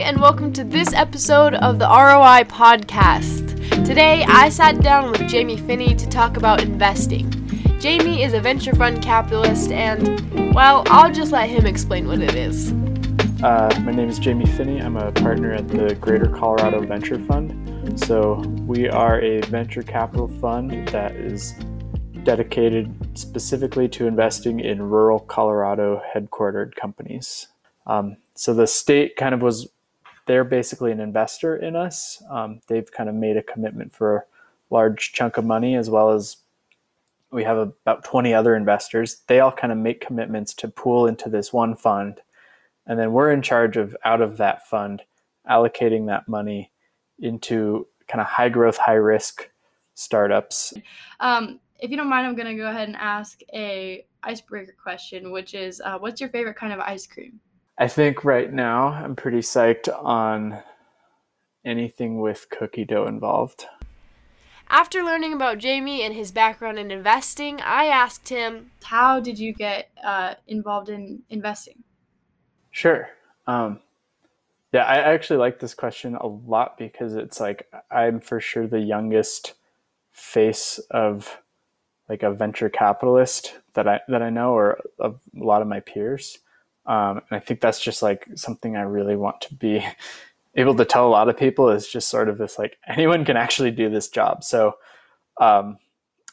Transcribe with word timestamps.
and 0.00 0.18
welcome 0.18 0.50
to 0.50 0.64
this 0.64 0.94
episode 0.94 1.52
of 1.56 1.78
the 1.78 1.84
ROI 1.84 2.44
Podcast. 2.44 3.50
Today, 3.84 4.24
I 4.26 4.48
sat 4.48 4.80
down 4.80 5.10
with 5.10 5.28
Jamie 5.28 5.58
Finney 5.58 5.94
to 5.94 6.08
talk 6.08 6.38
about 6.38 6.62
investing. 6.62 7.30
Jamie 7.78 8.22
is 8.22 8.32
a 8.32 8.40
venture 8.40 8.74
fund 8.74 9.02
capitalist, 9.02 9.70
and, 9.70 10.54
well, 10.54 10.84
I'll 10.86 11.12
just 11.12 11.32
let 11.32 11.50
him 11.50 11.66
explain 11.66 12.08
what 12.08 12.20
it 12.20 12.34
is. 12.34 12.72
Uh, 13.42 13.78
my 13.84 13.92
name 13.92 14.08
is 14.08 14.18
Jamie 14.18 14.46
Finney. 14.46 14.80
I'm 14.80 14.96
a 14.96 15.12
partner 15.12 15.52
at 15.52 15.68
the 15.68 15.94
Greater 15.96 16.30
Colorado 16.30 16.80
Venture 16.80 17.18
Fund. 17.26 18.00
So, 18.00 18.36
we 18.66 18.88
are 18.88 19.20
a 19.20 19.42
venture 19.42 19.82
capital 19.82 20.28
fund 20.28 20.88
that 20.88 21.12
is 21.12 21.52
dedicated 22.22 22.90
specifically 23.18 23.86
to 23.90 24.06
investing 24.06 24.60
in 24.60 24.80
rural 24.80 25.20
Colorado 25.20 26.00
headquartered 26.14 26.74
companies. 26.74 27.48
Um, 27.86 28.16
so, 28.34 28.54
the 28.54 28.66
state 28.66 29.16
kind 29.16 29.34
of 29.34 29.42
was, 29.42 29.68
they're 30.30 30.44
basically 30.44 30.92
an 30.92 31.00
investor 31.00 31.56
in 31.56 31.74
us. 31.74 32.22
Um, 32.30 32.60
they've 32.68 32.90
kind 32.90 33.08
of 33.08 33.14
made 33.14 33.36
a 33.36 33.42
commitment 33.42 33.94
for 33.94 34.16
a 34.16 34.24
large 34.70 35.12
chunk 35.12 35.36
of 35.36 35.44
money, 35.44 35.74
as 35.74 35.90
well 35.90 36.10
as 36.10 36.36
we 37.32 37.44
have 37.44 37.58
about 37.58 38.04
20 38.04 38.32
other 38.32 38.54
investors. 38.54 39.22
They 39.26 39.40
all 39.40 39.52
kind 39.52 39.72
of 39.72 39.78
make 39.78 40.00
commitments 40.00 40.54
to 40.54 40.68
pool 40.68 41.06
into 41.06 41.28
this 41.28 41.52
one 41.52 41.74
fund 41.76 42.20
and 42.90 42.98
then 42.98 43.12
we're 43.12 43.30
in 43.30 43.40
charge 43.40 43.76
of 43.76 43.96
out 44.04 44.20
of 44.20 44.36
that 44.38 44.66
fund 44.66 45.02
allocating 45.48 46.06
that 46.06 46.28
money 46.28 46.72
into 47.20 47.86
kind 48.08 48.20
of 48.20 48.26
high 48.26 48.48
growth, 48.48 48.76
high 48.76 48.94
risk 48.94 49.48
startups. 49.94 50.74
Um, 51.20 51.60
if 51.78 51.90
you 51.90 51.96
don't 51.96 52.08
mind, 52.08 52.26
I'm 52.26 52.34
going 52.34 52.48
to 52.48 52.60
go 52.60 52.68
ahead 52.68 52.88
and 52.88 52.96
ask 52.96 53.40
a 53.52 54.04
icebreaker 54.24 54.74
question, 54.82 55.30
which 55.30 55.54
is, 55.54 55.80
uh, 55.80 55.98
what's 55.98 56.20
your 56.20 56.30
favorite 56.30 56.56
kind 56.56 56.72
of 56.72 56.80
ice 56.80 57.06
cream? 57.06 57.38
I 57.80 57.88
think 57.88 58.24
right 58.26 58.52
now 58.52 58.88
I'm 58.88 59.16
pretty 59.16 59.38
psyched 59.38 59.88
on 60.04 60.62
anything 61.64 62.20
with 62.20 62.50
cookie 62.50 62.84
dough 62.84 63.06
involved. 63.06 63.64
After 64.68 65.02
learning 65.02 65.32
about 65.32 65.56
Jamie 65.56 66.02
and 66.02 66.14
his 66.14 66.30
background 66.30 66.78
in 66.78 66.90
investing, 66.90 67.58
I 67.62 67.86
asked 67.86 68.28
him, 68.28 68.70
How 68.84 69.18
did 69.18 69.38
you 69.38 69.54
get 69.54 69.88
uh, 70.04 70.34
involved 70.46 70.90
in 70.90 71.22
investing? 71.30 71.82
Sure. 72.70 73.08
Um, 73.46 73.80
yeah, 74.74 74.84
I 74.84 74.98
actually 74.98 75.38
like 75.38 75.58
this 75.58 75.72
question 75.72 76.16
a 76.16 76.26
lot 76.26 76.76
because 76.76 77.14
it's 77.14 77.40
like 77.40 77.66
I'm 77.90 78.20
for 78.20 78.40
sure 78.40 78.66
the 78.66 78.78
youngest 78.78 79.54
face 80.12 80.78
of 80.90 81.38
like 82.10 82.22
a 82.22 82.30
venture 82.30 82.68
capitalist 82.68 83.54
that 83.72 83.88
I 83.88 84.00
that 84.08 84.20
I 84.20 84.28
know 84.28 84.52
or 84.52 84.80
of 84.98 85.18
a 85.34 85.42
lot 85.42 85.62
of 85.62 85.68
my 85.68 85.80
peers. 85.80 86.40
Um, 86.90 87.18
and 87.30 87.36
I 87.36 87.38
think 87.38 87.60
that's 87.60 87.80
just 87.80 88.02
like 88.02 88.26
something 88.34 88.76
I 88.76 88.82
really 88.82 89.14
want 89.14 89.40
to 89.42 89.54
be 89.54 89.86
able 90.56 90.74
to 90.74 90.84
tell 90.84 91.06
a 91.06 91.08
lot 91.08 91.28
of 91.28 91.36
people 91.36 91.70
is 91.70 91.86
just 91.86 92.08
sort 92.08 92.28
of 92.28 92.36
this 92.36 92.58
like 92.58 92.78
anyone 92.88 93.24
can 93.24 93.36
actually 93.36 93.70
do 93.70 93.88
this 93.88 94.08
job. 94.08 94.42
So 94.42 94.74
um, 95.40 95.78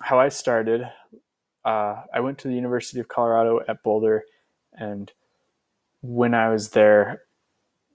how 0.02 0.20
I 0.20 0.30
started, 0.30 0.90
uh, 1.64 2.02
I 2.12 2.22
went 2.22 2.40
to 2.40 2.48
the 2.48 2.56
University 2.56 3.00
of 3.00 3.08
Colorado 3.08 3.62
at 3.68 3.84
Boulder 3.84 4.26
and 4.74 5.12
when 6.02 6.34
I 6.34 6.50
was 6.50 6.70
there, 6.70 7.24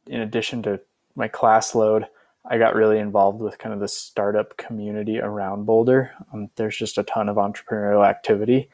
in 0.07 0.21
addition 0.21 0.63
to 0.65 0.81
my 1.17 1.29
class 1.29 1.75
load, 1.75 2.07
I 2.45 2.59
got 2.59 2.75
really 2.75 2.99
involved 2.99 3.41
with 3.41 3.59
kind 3.59 3.73
of 3.73 3.81
the 3.81 3.89
startup 3.89 4.57
community 4.57 5.21
around 5.21 5.65
Boulder. 5.65 6.13
Um, 6.33 6.51
there's 6.57 6.77
just 6.77 6.99
a 6.99 7.05
ton 7.05 7.29
of 7.29 7.37
entrepreneurial 7.37 8.07
activity, 8.07 8.69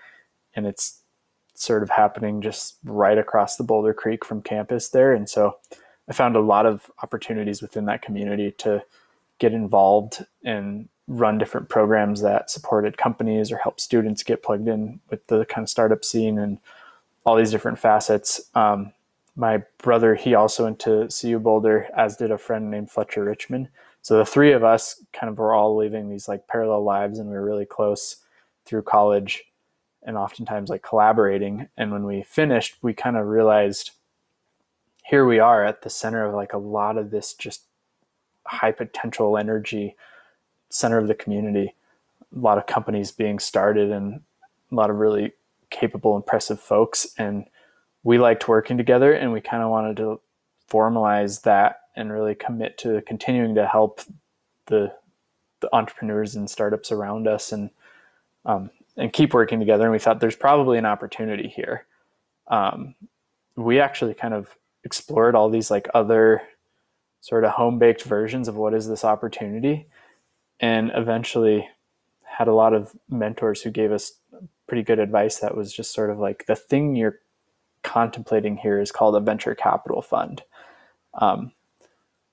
and 0.54 0.66
it's 0.66 1.02
sort 1.62 1.82
of 1.82 1.90
happening 1.90 2.40
just 2.40 2.76
right 2.84 3.18
across 3.18 3.56
the 3.56 3.64
Boulder 3.64 3.92
Creek 3.92 4.24
from 4.24 4.42
campus 4.42 4.88
there. 4.88 5.12
And 5.12 5.28
so 5.28 5.56
I 6.08 6.12
found 6.12 6.36
a 6.36 6.40
lot 6.40 6.66
of 6.66 6.90
opportunities 7.02 7.60
within 7.60 7.86
that 7.86 8.02
community 8.02 8.52
to 8.58 8.82
get 9.38 9.52
involved 9.52 10.24
and 10.44 10.88
run 11.06 11.38
different 11.38 11.68
programs 11.68 12.20
that 12.20 12.50
supported 12.50 12.96
companies 12.96 13.50
or 13.50 13.56
help 13.56 13.80
students 13.80 14.22
get 14.22 14.42
plugged 14.42 14.68
in 14.68 15.00
with 15.10 15.26
the 15.26 15.44
kind 15.46 15.64
of 15.64 15.68
startup 15.68 16.04
scene 16.04 16.38
and 16.38 16.58
all 17.24 17.36
these 17.36 17.50
different 17.50 17.78
facets. 17.78 18.40
Um, 18.54 18.92
my 19.34 19.62
brother, 19.78 20.14
he 20.14 20.34
also 20.34 20.64
went 20.64 20.78
to 20.80 21.08
CU 21.08 21.38
Boulder, 21.38 21.88
as 21.96 22.16
did 22.16 22.30
a 22.30 22.38
friend 22.38 22.70
named 22.70 22.90
Fletcher 22.90 23.24
Richmond. 23.24 23.68
So 24.02 24.18
the 24.18 24.24
three 24.24 24.52
of 24.52 24.64
us 24.64 25.02
kind 25.12 25.30
of 25.30 25.38
were 25.38 25.54
all 25.54 25.76
living 25.76 26.08
these 26.08 26.28
like 26.28 26.46
parallel 26.46 26.84
lives, 26.84 27.18
and 27.18 27.28
we 27.28 27.36
were 27.36 27.44
really 27.44 27.66
close 27.66 28.16
through 28.64 28.82
college, 28.82 29.44
and 30.08 30.16
oftentimes 30.16 30.70
like 30.70 30.82
collaborating. 30.82 31.68
And 31.76 31.92
when 31.92 32.04
we 32.04 32.22
finished, 32.22 32.76
we 32.80 32.94
kind 32.94 33.16
of 33.16 33.26
realized 33.26 33.90
here 35.04 35.26
we 35.26 35.38
are 35.38 35.64
at 35.64 35.82
the 35.82 35.90
center 35.90 36.24
of 36.24 36.34
like 36.34 36.54
a 36.54 36.58
lot 36.58 36.96
of 36.96 37.10
this 37.10 37.34
just 37.34 37.64
high 38.46 38.72
potential 38.72 39.36
energy 39.36 39.96
center 40.70 40.96
of 40.96 41.08
the 41.08 41.14
community. 41.14 41.74
A 42.34 42.38
lot 42.38 42.56
of 42.56 42.66
companies 42.66 43.12
being 43.12 43.38
started, 43.38 43.90
and 43.90 44.22
a 44.72 44.74
lot 44.74 44.88
of 44.88 44.96
really 44.96 45.32
capable, 45.70 46.16
impressive 46.16 46.58
folks, 46.58 47.06
and 47.18 47.44
we 48.02 48.18
liked 48.18 48.48
working 48.48 48.78
together 48.78 49.12
and 49.12 49.32
we 49.32 49.40
kind 49.42 49.62
of 49.62 49.68
wanted 49.70 49.98
to 49.98 50.20
formalize 50.70 51.42
that 51.42 51.80
and 51.96 52.12
really 52.12 52.34
commit 52.34 52.78
to 52.78 53.02
continuing 53.02 53.54
to 53.56 53.66
help 53.66 54.00
the, 54.66 54.92
the 55.60 55.74
entrepreneurs 55.74 56.34
and 56.34 56.48
startups 56.48 56.92
around 56.92 57.26
us 57.26 57.52
and 57.52 57.70
um, 58.46 58.70
and 58.98 59.12
keep 59.12 59.32
working 59.32 59.60
together. 59.60 59.84
And 59.84 59.92
we 59.92 59.98
thought 59.98 60.20
there's 60.20 60.36
probably 60.36 60.78
an 60.78 60.86
opportunity 60.86 61.48
here. 61.48 61.86
Um, 62.48 62.94
we 63.56 63.80
actually 63.80 64.14
kind 64.14 64.34
of 64.34 64.56
explored 64.84 65.34
all 65.34 65.48
these 65.50 65.70
like 65.70 65.88
other 65.94 66.42
sort 67.20 67.44
of 67.44 67.52
home 67.52 67.78
baked 67.78 68.02
versions 68.02 68.48
of 68.48 68.56
what 68.56 68.74
is 68.74 68.88
this 68.88 69.04
opportunity, 69.04 69.86
and 70.60 70.90
eventually 70.94 71.68
had 72.24 72.48
a 72.48 72.54
lot 72.54 72.74
of 72.74 72.94
mentors 73.08 73.62
who 73.62 73.70
gave 73.70 73.92
us 73.92 74.12
pretty 74.66 74.82
good 74.82 74.98
advice 74.98 75.38
that 75.38 75.56
was 75.56 75.72
just 75.72 75.92
sort 75.92 76.10
of 76.10 76.18
like 76.18 76.46
the 76.46 76.56
thing 76.56 76.94
you're 76.94 77.20
contemplating 77.82 78.56
here 78.56 78.80
is 78.80 78.92
called 78.92 79.16
a 79.16 79.20
venture 79.20 79.54
capital 79.54 80.02
fund. 80.02 80.42
Um, 81.14 81.52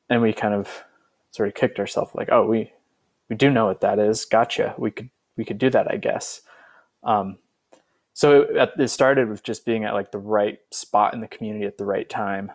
and 0.09 0.21
we 0.21 0.33
kind 0.33 0.53
of 0.53 0.83
sort 1.31 1.49
of 1.49 1.55
kicked 1.55 1.79
ourselves 1.79 2.11
like, 2.15 2.29
oh, 2.31 2.45
we 2.45 2.71
we 3.29 3.35
do 3.35 3.49
know 3.49 3.65
what 3.65 3.81
that 3.81 3.99
is. 3.99 4.25
Gotcha. 4.25 4.75
We 4.77 4.91
could 4.91 5.09
we 5.37 5.45
could 5.45 5.57
do 5.57 5.69
that, 5.71 5.91
I 5.91 5.97
guess. 5.97 6.41
Um, 7.05 7.38
so 8.13 8.41
it, 8.41 8.71
it, 8.79 8.88
started 8.88 9.29
with 9.29 9.43
just 9.43 9.66
being 9.66 9.83
at 9.83 9.93
like 9.93 10.11
the 10.11 10.17
right 10.17 10.59
spot 10.71 11.13
in 11.13 11.21
the 11.21 11.27
community 11.27 11.66
at 11.66 11.77
the 11.77 11.85
right 11.85 12.09
time. 12.09 12.51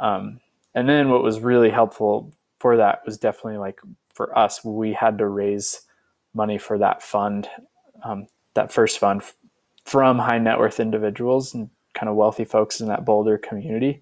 Um, 0.00 0.40
and 0.74 0.88
then 0.88 1.10
what 1.10 1.22
was 1.22 1.40
really 1.40 1.70
helpful 1.70 2.32
for 2.58 2.76
that 2.76 3.02
was 3.04 3.18
definitely 3.18 3.58
like 3.58 3.80
for 4.14 4.36
us, 4.36 4.64
we 4.64 4.92
had 4.92 5.18
to 5.18 5.28
raise 5.28 5.82
money 6.34 6.58
for 6.58 6.78
that 6.78 7.02
fund, 7.02 7.48
um, 8.04 8.26
that 8.54 8.72
first 8.72 8.98
fund 8.98 9.22
from 9.84 10.18
high 10.18 10.38
net 10.38 10.58
worth 10.58 10.80
individuals 10.80 11.54
and 11.54 11.68
kind 11.94 12.08
of 12.08 12.16
wealthy 12.16 12.44
folks 12.44 12.80
in 12.80 12.88
that 12.88 13.04
Boulder 13.04 13.36
community 13.36 14.00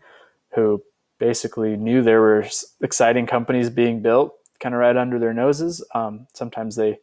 who 0.55 0.83
basically 1.19 1.77
knew 1.77 2.03
there 2.03 2.21
were 2.21 2.47
exciting 2.83 3.27
companies 3.27 3.71
being 3.71 4.01
built 4.01 4.35
kind 4.61 4.75
of 4.75 4.81
right 4.81 4.97
under 4.97 5.19
their 5.19 5.33
noses. 5.33 5.85
Um, 5.95 6.27
sometimes 6.35 6.77
they 6.77 6.99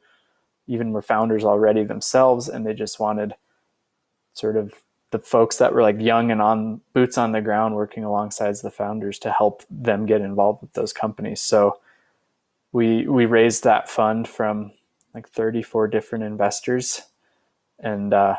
even 0.68 0.92
were 0.92 1.02
founders 1.02 1.44
already 1.44 1.84
themselves 1.84 2.50
and 2.50 2.66
they 2.66 2.74
just 2.74 3.00
wanted 3.00 3.36
sort 4.34 4.56
of 4.56 4.74
the 5.12 5.20
folks 5.20 5.58
that 5.58 5.74
were 5.74 5.82
like 5.82 6.00
young 6.00 6.32
and 6.32 6.42
on 6.42 6.82
boots 6.94 7.18
on 7.18 7.32
the 7.32 7.42
ground 7.42 7.76
working 7.76 8.04
alongside 8.04 8.56
the 8.58 8.72
founders 8.72 9.18
to 9.20 9.32
help 9.32 9.64
them 9.70 10.06
get 10.06 10.22
involved 10.22 10.62
with 10.62 10.74
those 10.74 10.92
companies. 10.92 11.42
So 11.42 11.80
we 12.74 13.08
we 13.08 13.26
raised 13.26 13.64
that 13.64 13.90
fund 13.90 14.28
from 14.28 14.74
like 15.14 15.30
34 15.30 15.88
different 15.88 16.26
investors 16.26 17.04
and 17.80 18.14
uh, 18.14 18.36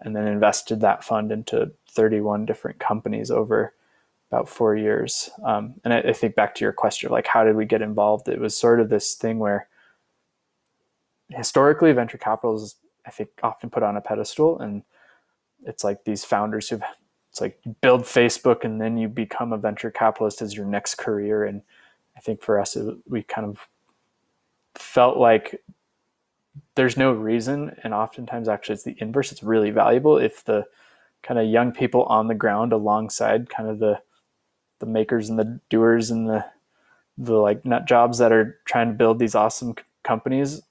and 0.00 0.16
then 0.16 0.26
invested 0.26 0.80
that 0.80 1.04
fund 1.04 1.30
into 1.32 1.70
31 1.90 2.46
different 2.46 2.78
companies 2.78 3.30
over 3.30 3.74
about 4.30 4.48
four 4.48 4.76
years. 4.76 5.30
Um, 5.44 5.74
and 5.84 5.94
I, 5.94 5.98
I, 6.00 6.12
think 6.12 6.34
back 6.34 6.54
to 6.56 6.64
your 6.64 6.72
question, 6.72 7.10
like 7.10 7.26
how 7.26 7.44
did 7.44 7.54
we 7.54 7.64
get 7.64 7.80
involved? 7.80 8.28
It 8.28 8.40
was 8.40 8.56
sort 8.56 8.80
of 8.80 8.88
this 8.88 9.14
thing 9.14 9.38
where 9.38 9.68
historically 11.30 11.92
venture 11.92 12.18
capital 12.18 12.54
is, 12.56 12.76
I 13.06 13.10
think, 13.10 13.30
often 13.42 13.70
put 13.70 13.82
on 13.82 13.96
a 13.96 14.00
pedestal, 14.00 14.58
and 14.58 14.82
it's 15.64 15.84
like 15.84 16.04
these 16.04 16.24
founders 16.24 16.68
who've 16.68 16.82
it's 17.36 17.40
like 17.42 17.58
build 17.82 18.04
Facebook 18.04 18.64
and 18.64 18.80
then 18.80 18.96
you 18.96 19.08
become 19.08 19.52
a 19.52 19.58
venture 19.58 19.90
capitalist 19.90 20.40
as 20.40 20.56
your 20.56 20.64
next 20.64 20.94
career. 20.94 21.44
And 21.44 21.60
I 22.16 22.20
think 22.20 22.40
for 22.40 22.58
us, 22.58 22.76
it, 22.76 22.96
we 23.06 23.22
kind 23.24 23.46
of 23.46 23.68
felt 24.74 25.18
like 25.18 25.60
there's 26.76 26.96
no 26.96 27.12
reason, 27.12 27.76
and 27.84 27.92
oftentimes 27.92 28.48
actually 28.48 28.74
it's 28.74 28.84
the 28.84 28.96
inverse. 29.00 29.32
It's 29.32 29.42
really 29.42 29.70
valuable 29.70 30.16
if 30.16 30.44
the 30.44 30.64
kind 31.22 31.38
of 31.38 31.46
young 31.46 31.72
people 31.72 32.04
on 32.04 32.28
the 32.28 32.34
ground 32.34 32.72
alongside 32.72 33.50
kind 33.50 33.68
of 33.68 33.80
the 33.80 34.00
the 34.78 34.86
makers 34.86 35.28
and 35.28 35.38
the 35.38 35.60
doers 35.68 36.10
and 36.10 36.28
the 36.28 36.44
the 37.18 37.34
like 37.34 37.66
nut 37.66 37.86
jobs 37.86 38.16
that 38.16 38.32
are 38.32 38.58
trying 38.64 38.88
to 38.88 38.94
build 38.94 39.18
these 39.18 39.34
awesome 39.34 39.74
companies 40.04 40.62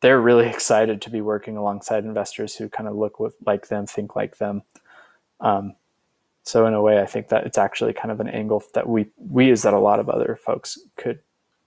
they're 0.00 0.20
really 0.20 0.46
excited 0.56 1.02
to 1.02 1.10
be 1.10 1.20
working 1.20 1.56
alongside 1.56 2.04
investors 2.04 2.56
who 2.56 2.68
kind 2.68 2.88
of 2.88 2.96
look 2.96 3.20
with 3.20 3.34
like 3.46 3.68
them 3.68 3.86
think 3.86 4.16
like 4.16 4.38
them 4.38 4.62
um, 5.40 5.74
so 6.42 6.66
in 6.66 6.74
a 6.74 6.82
way, 6.82 7.00
I 7.00 7.06
think 7.06 7.28
that 7.28 7.46
it's 7.46 7.58
actually 7.58 7.92
kind 7.92 8.10
of 8.10 8.20
an 8.20 8.28
angle 8.28 8.62
that 8.74 8.88
we 8.88 9.06
we 9.18 9.46
use 9.46 9.62
that 9.62 9.74
a 9.74 9.78
lot 9.78 10.00
of 10.00 10.08
other 10.08 10.38
folks 10.42 10.78
could 10.96 11.20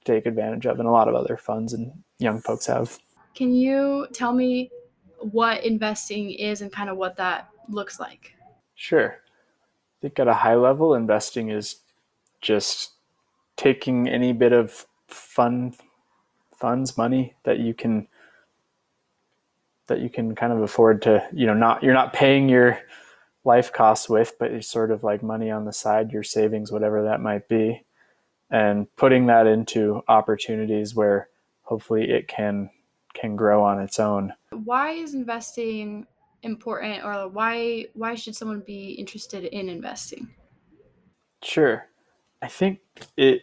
take 0.03 0.25
advantage 0.25 0.65
of, 0.65 0.79
and 0.79 0.87
a 0.87 0.91
lot 0.91 1.07
of 1.07 1.15
other 1.15 1.37
funds 1.37 1.73
and 1.73 1.91
young 2.19 2.41
folks 2.41 2.65
have. 2.65 2.99
Can 3.35 3.53
you 3.53 4.07
tell 4.13 4.33
me 4.33 4.71
what 5.19 5.63
investing 5.63 6.31
is 6.31 6.61
and 6.61 6.71
kind 6.71 6.89
of 6.89 6.97
what 6.97 7.15
that 7.17 7.49
looks 7.69 7.99
like? 7.99 8.35
Sure. 8.75 9.19
I 9.21 9.97
think 10.01 10.19
at 10.19 10.27
a 10.27 10.33
high 10.33 10.55
level, 10.55 10.95
investing 10.95 11.49
is 11.49 11.77
just 12.41 12.91
taking 13.55 14.09
any 14.09 14.33
bit 14.33 14.51
of 14.51 14.85
fun 15.07 15.75
funds, 16.57 16.97
money 16.97 17.35
that 17.43 17.59
you 17.59 17.73
can 17.73 18.07
that 19.87 19.99
you 19.99 20.09
can 20.09 20.35
kind 20.35 20.53
of 20.53 20.61
afford 20.61 21.01
to, 21.03 21.27
you 21.33 21.45
know, 21.45 21.53
not 21.53 21.83
you're 21.83 21.93
not 21.93 22.13
paying 22.13 22.49
your 22.49 22.79
life 23.43 23.73
costs 23.73 24.09
with, 24.09 24.37
but 24.39 24.51
it's 24.51 24.67
sort 24.67 24.91
of 24.91 25.03
like 25.03 25.21
money 25.21 25.51
on 25.51 25.65
the 25.65 25.73
side, 25.73 26.11
your 26.11 26.23
savings, 26.23 26.71
whatever 26.71 27.03
that 27.03 27.21
might 27.21 27.47
be, 27.47 27.85
and 28.49 28.93
putting 28.95 29.25
that 29.27 29.47
into 29.47 30.01
opportunities 30.07 30.95
where 30.95 31.29
hopefully 31.63 32.09
it 32.09 32.27
can 32.27 32.69
can 33.13 33.35
grow 33.35 33.63
on 33.63 33.79
its 33.79 33.99
own. 33.99 34.33
Why 34.51 34.91
is 34.91 35.13
investing 35.13 36.07
important 36.41 37.03
or 37.03 37.27
why 37.29 37.87
why 37.93 38.15
should 38.15 38.35
someone 38.35 38.61
be 38.65 38.91
interested 38.91 39.43
in 39.45 39.69
investing? 39.69 40.33
Sure. 41.41 41.87
I 42.41 42.47
think 42.47 42.79
it 43.17 43.41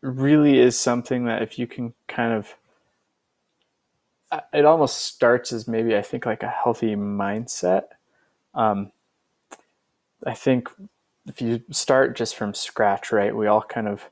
really 0.00 0.58
is 0.58 0.78
something 0.78 1.24
that 1.24 1.42
if 1.42 1.58
you 1.58 1.66
can 1.66 1.94
kind 2.08 2.32
of 2.32 2.54
it 4.52 4.64
almost 4.64 4.98
starts 4.98 5.52
as 5.52 5.68
maybe 5.68 5.96
I 5.96 6.02
think 6.02 6.26
like 6.26 6.42
a 6.42 6.48
healthy 6.48 6.94
mindset. 6.96 7.84
Um, 8.54 8.92
I 10.26 10.34
think 10.34 10.68
if 11.26 11.40
you 11.40 11.62
start 11.70 12.16
just 12.16 12.36
from 12.36 12.54
scratch, 12.54 13.12
right, 13.12 13.34
we 13.34 13.46
all 13.46 13.62
kind 13.62 13.88
of 13.88 14.08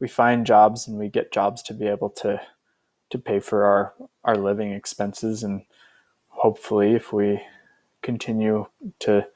we 0.00 0.08
find 0.08 0.46
jobs 0.46 0.86
and 0.86 0.98
we 0.98 1.08
get 1.08 1.32
jobs 1.32 1.62
to 1.62 1.74
be 1.74 1.86
able 1.86 2.10
to 2.10 2.40
to 3.10 3.18
pay 3.18 3.40
for 3.40 3.64
our 3.64 3.94
our 4.24 4.36
living 4.36 4.72
expenses 4.72 5.42
and 5.42 5.62
hopefully 6.28 6.94
if 6.94 7.12
we 7.12 7.40
continue 8.02 8.66
to 8.98 9.26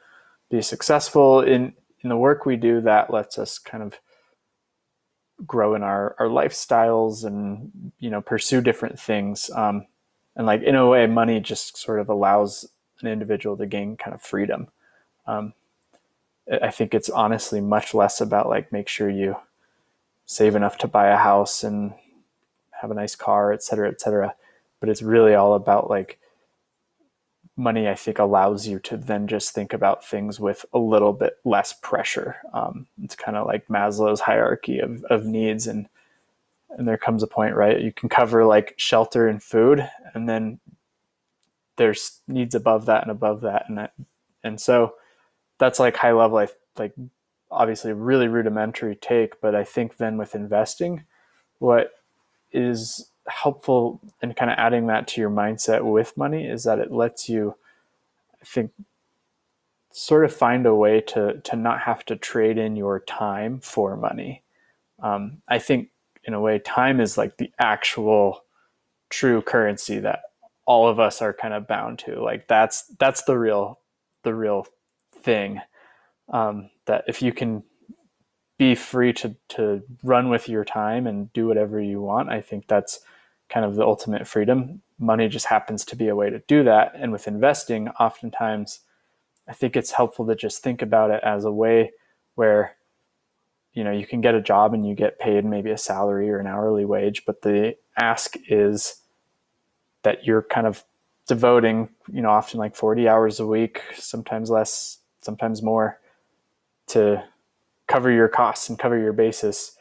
be 0.50 0.61
successful 0.61 1.41
in 1.41 1.73
in 2.03 2.09
the 2.09 2.17
work 2.17 2.44
we 2.44 2.56
do 2.56 2.81
that 2.81 3.12
lets 3.12 3.38
us 3.38 3.59
kind 3.59 3.82
of 3.82 3.99
grow 5.47 5.75
in 5.75 5.82
our 5.82 6.15
our 6.19 6.27
lifestyles 6.27 7.25
and 7.25 7.93
you 7.99 8.11
know 8.11 8.21
pursue 8.21 8.61
different 8.61 8.99
things 8.99 9.50
um, 9.55 9.87
and 10.37 10.47
like 10.47 10.62
in 10.62 10.75
a 10.75 10.88
way 10.88 11.06
money 11.06 11.41
just 11.41 11.77
sort 11.77 12.00
of 12.00 12.09
allows 12.09 12.67
an 13.00 13.09
individual 13.09 13.56
to 13.56 13.67
gain 13.67 13.97
kind 13.97 14.15
of 14.15 14.23
freedom 14.23 14.69
um, 15.27 15.53
i 16.62 16.71
think 16.71 16.94
it's 16.94 17.11
honestly 17.11 17.61
much 17.61 17.94
less 17.94 18.21
about 18.21 18.49
like 18.49 18.73
make 18.73 18.88
sure 18.88 19.09
you 19.09 19.37
save 20.31 20.55
enough 20.55 20.79
to 20.79 20.87
buy 20.87 21.09
a 21.09 21.17
house 21.17 21.65
and 21.65 21.93
have 22.81 22.93
a 22.93 22.94
nice 22.94 23.17
car, 23.17 23.53
et 23.53 23.65
cetera, 23.65 23.88
et 23.88 24.00
cetera. 24.00 24.32
But 24.79 24.88
it's 24.88 25.03
really 25.03 25.35
all 25.35 25.55
about 25.55 25.91
like 25.91 26.21
money, 27.56 27.88
I 27.88 27.97
think, 27.97 28.21
allows 28.21 28.67
you 28.67 28.79
to 28.81 28.97
then 28.97 29.27
just 29.27 29.53
think 29.53 29.73
about 29.73 30.05
things 30.05 30.41
with 30.41 30.65
a 30.73 30.79
little 30.79 31.12
bit 31.12 31.35
less 31.44 31.73
pressure. 31.73 32.37
Um, 32.55 32.87
it's 33.03 33.17
kind 33.17 33.37
of 33.37 33.47
like 33.47 33.67
Maslow's 33.67 34.21
hierarchy 34.21 34.79
of, 34.79 35.05
of 35.11 35.27
needs. 35.27 35.67
And, 35.67 35.88
and 36.76 36.87
there 36.87 36.99
comes 36.99 37.22
a 37.22 37.26
point, 37.26 37.55
right? 37.55 37.81
You 37.81 37.93
can 37.93 38.08
cover 38.08 38.44
like 38.44 38.75
shelter 38.76 39.28
and 39.28 39.43
food, 39.43 39.88
and 40.14 40.28
then 40.28 40.61
there's 41.76 42.20
needs 42.28 42.55
above 42.55 42.87
that 42.87 43.02
and 43.02 43.11
above 43.11 43.40
that. 43.43 43.64
And, 43.69 43.78
that, 43.78 43.94
and 44.44 44.61
so 44.61 44.94
that's 45.58 45.78
like 45.78 45.96
high 45.96 46.12
level, 46.12 46.46
like 46.78 46.94
obviously 47.50 47.93
really 47.93 48.28
rudimentary 48.28 48.94
take, 48.96 49.40
but 49.40 49.55
I 49.55 49.64
think 49.64 49.96
then 49.96 50.17
with 50.17 50.34
investing, 50.34 51.05
what 51.58 51.93
is 52.52 53.11
helpful 53.26 54.00
in 54.22 54.34
kind 54.34 54.50
of 54.50 54.58
adding 54.58 54.87
that 54.87 55.06
to 55.08 55.20
your 55.20 55.31
mindset 55.31 55.82
with 55.82 56.17
money 56.17 56.46
is 56.46 56.64
that 56.64 56.78
it 56.78 56.93
lets 56.93 57.28
you, 57.28 57.56
I 58.40 58.44
think, 58.44 58.72
sort 59.93 60.25
of 60.25 60.32
find 60.32 60.67
a 60.67 60.75
way 60.75 61.00
to 61.00 61.40
to 61.40 61.56
not 61.56 61.81
have 61.81 62.05
to 62.05 62.17
trade 62.17 62.58
in 62.58 62.76
your 62.76 63.00
time 63.00 63.58
for 63.58 63.96
money. 63.96 64.43
Um, 65.02 65.43
I 65.49 65.58
think 65.58 65.88
in 66.31 66.35
a 66.35 66.41
way, 66.41 66.59
time 66.61 67.00
is 67.00 67.19
like 67.19 67.37
the 67.37 67.50
actual 67.59 68.44
true 69.11 69.43
currency 69.43 69.99
that 69.99 70.21
all 70.65 70.88
of 70.88 71.00
us 71.00 71.21
are 71.21 71.32
kind 71.32 71.53
of 71.53 71.67
bound 71.67 71.99
to. 72.00 72.23
Like 72.23 72.47
that's 72.47 72.85
that's 72.99 73.25
the 73.25 73.37
real 73.37 73.81
the 74.23 74.35
real 74.35 74.67
thing. 75.23 75.61
Um, 76.32 76.71
that 76.87 77.05
if 77.09 77.21
you 77.21 77.32
can 77.32 77.65
be 78.61 78.75
free 78.75 79.11
to 79.11 79.35
to 79.49 79.82
run 80.05 80.29
with 80.29 80.47
your 80.47 80.67
time 80.67 81.06
and 81.06 81.32
do 81.32 81.47
whatever 81.47 81.81
you 81.81 81.99
want. 82.03 82.29
I 82.29 82.43
think 82.43 82.67
that's 82.67 83.00
kind 83.49 83.65
of 83.65 83.75
the 83.75 83.82
ultimate 83.82 84.29
freedom. 84.29 84.82
Money 84.99 85.29
just 85.29 85.47
happens 85.47 85.82
to 85.87 85.97
be 85.97 86.09
a 86.09 86.15
way 86.15 86.29
to 86.29 86.41
do 86.47 86.62
that. 86.65 86.93
And 86.94 87.11
with 87.11 87.27
investing, 87.27 87.88
oftentimes 87.88 88.81
I 89.49 89.55
think 89.55 89.77
it's 89.77 89.93
helpful 89.93 90.27
to 90.27 90.37
just 90.37 90.62
think 90.62 90.82
about 90.82 91.11
it 91.11 91.23
as 91.25 91.47
a 91.47 91.50
way 91.50 91.93
where 92.35 92.77
you 93.72 93.84
know 93.84 93.93
you 93.93 94.06
can 94.06 94.20
get 94.20 94.34
a 94.34 94.40
job 94.40 94.75
and 94.75 94.87
you 94.87 94.94
get 94.94 95.19
paid 95.19 95.44
maybe 95.44 95.70
a 95.70 95.78
salary 95.78 96.31
or 96.31 96.38
an 96.38 96.46
hourly 96.46 96.84
wage, 96.84 97.25
but 97.25 97.43
the 97.43 97.76
ask 97.96 98.34
is 98.49 98.96
that 100.02 100.25
you're 100.25 100.43
kind 100.43 100.67
of 100.67 100.84
devoting, 101.26 101.88
you 102.12 102.22
know, 102.22 102.31
often 102.31 102.58
like 102.58 102.75
40 102.75 103.08
hours 103.08 103.38
a 103.38 103.46
week, 103.46 103.82
sometimes 103.94 104.50
less, 104.50 104.99
sometimes 105.20 105.62
more 105.62 106.00
to 106.88 107.22
cover 107.87 108.11
your 108.11 108.28
costs 108.28 108.69
and 108.69 108.78
cover 108.78 108.99
your 108.99 109.12
basis. 109.12 109.76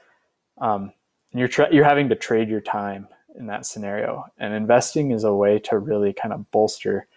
Um, 0.59 0.93
and 1.31 1.39
you're 1.39 1.47
tra- 1.47 1.73
you're 1.73 1.85
having 1.85 2.09
to 2.09 2.15
trade 2.15 2.49
your 2.49 2.61
time 2.61 3.07
in 3.37 3.47
that 3.47 3.65
scenario. 3.65 4.25
And 4.37 4.53
investing 4.53 5.11
is 5.11 5.23
a 5.23 5.33
way 5.33 5.59
to 5.59 5.77
really 5.77 6.13
kind 6.13 6.33
of 6.33 6.49
bolster 6.51 7.07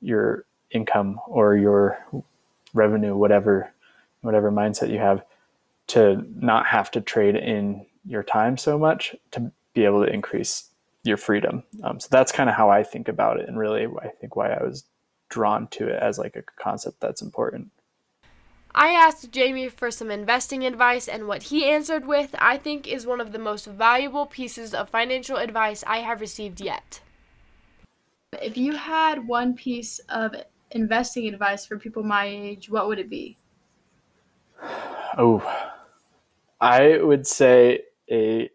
your 0.00 0.44
income 0.70 1.20
or 1.26 1.56
your 1.56 1.98
revenue, 2.72 3.16
whatever 3.16 3.72
whatever 4.22 4.50
mindset 4.50 4.90
you 4.90 4.98
have, 4.98 5.22
to 5.88 6.24
not 6.34 6.66
have 6.66 6.90
to 6.92 7.00
trade 7.00 7.36
in 7.36 7.86
your 8.06 8.22
time 8.22 8.56
so 8.56 8.78
much 8.78 9.14
to 9.30 9.52
be 9.74 9.84
able 9.84 10.04
to 10.04 10.12
increase 10.12 10.70
your 11.02 11.16
freedom. 11.16 11.62
Um, 11.82 12.00
so 12.00 12.08
that's 12.10 12.32
kind 12.32 12.48
of 12.48 12.56
how 12.56 12.70
I 12.70 12.82
think 12.82 13.08
about 13.08 13.38
it, 13.38 13.48
and 13.48 13.58
really, 13.58 13.86
I 13.86 14.08
think 14.08 14.36
why 14.36 14.52
I 14.52 14.62
was 14.62 14.84
drawn 15.28 15.66
to 15.68 15.88
it 15.88 16.02
as 16.02 16.18
like 16.18 16.36
a 16.36 16.42
concept 16.42 17.00
that's 17.00 17.22
important. 17.22 17.70
I 18.74 18.88
asked 18.88 19.30
Jamie 19.30 19.68
for 19.68 19.90
some 19.90 20.10
investing 20.10 20.64
advice, 20.64 21.06
and 21.06 21.28
what 21.28 21.44
he 21.44 21.64
answered 21.66 22.06
with, 22.06 22.34
I 22.38 22.58
think, 22.58 22.88
is 22.88 23.06
one 23.06 23.20
of 23.20 23.30
the 23.30 23.38
most 23.38 23.66
valuable 23.66 24.26
pieces 24.26 24.74
of 24.74 24.88
financial 24.88 25.36
advice 25.36 25.84
I 25.86 25.98
have 25.98 26.20
received 26.20 26.60
yet. 26.60 27.00
If 28.42 28.56
you 28.56 28.72
had 28.72 29.28
one 29.28 29.54
piece 29.54 30.00
of 30.08 30.34
investing 30.72 31.28
advice 31.28 31.64
for 31.64 31.78
people 31.78 32.02
my 32.02 32.26
age, 32.26 32.68
what 32.68 32.88
would 32.88 32.98
it 32.98 33.08
be? 33.08 33.36
Oh, 35.16 35.63
I 36.64 36.96
would 36.96 37.26
say 37.26 37.82
a 38.10 38.48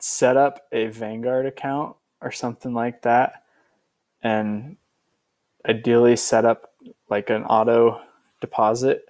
set 0.00 0.38
up 0.38 0.62
a 0.72 0.86
Vanguard 0.86 1.44
account 1.44 1.94
or 2.22 2.32
something 2.32 2.72
like 2.72 3.02
that, 3.02 3.42
and 4.22 4.78
ideally 5.68 6.16
set 6.16 6.46
up 6.46 6.72
like 7.10 7.28
an 7.28 7.44
auto 7.44 8.00
deposit 8.40 9.04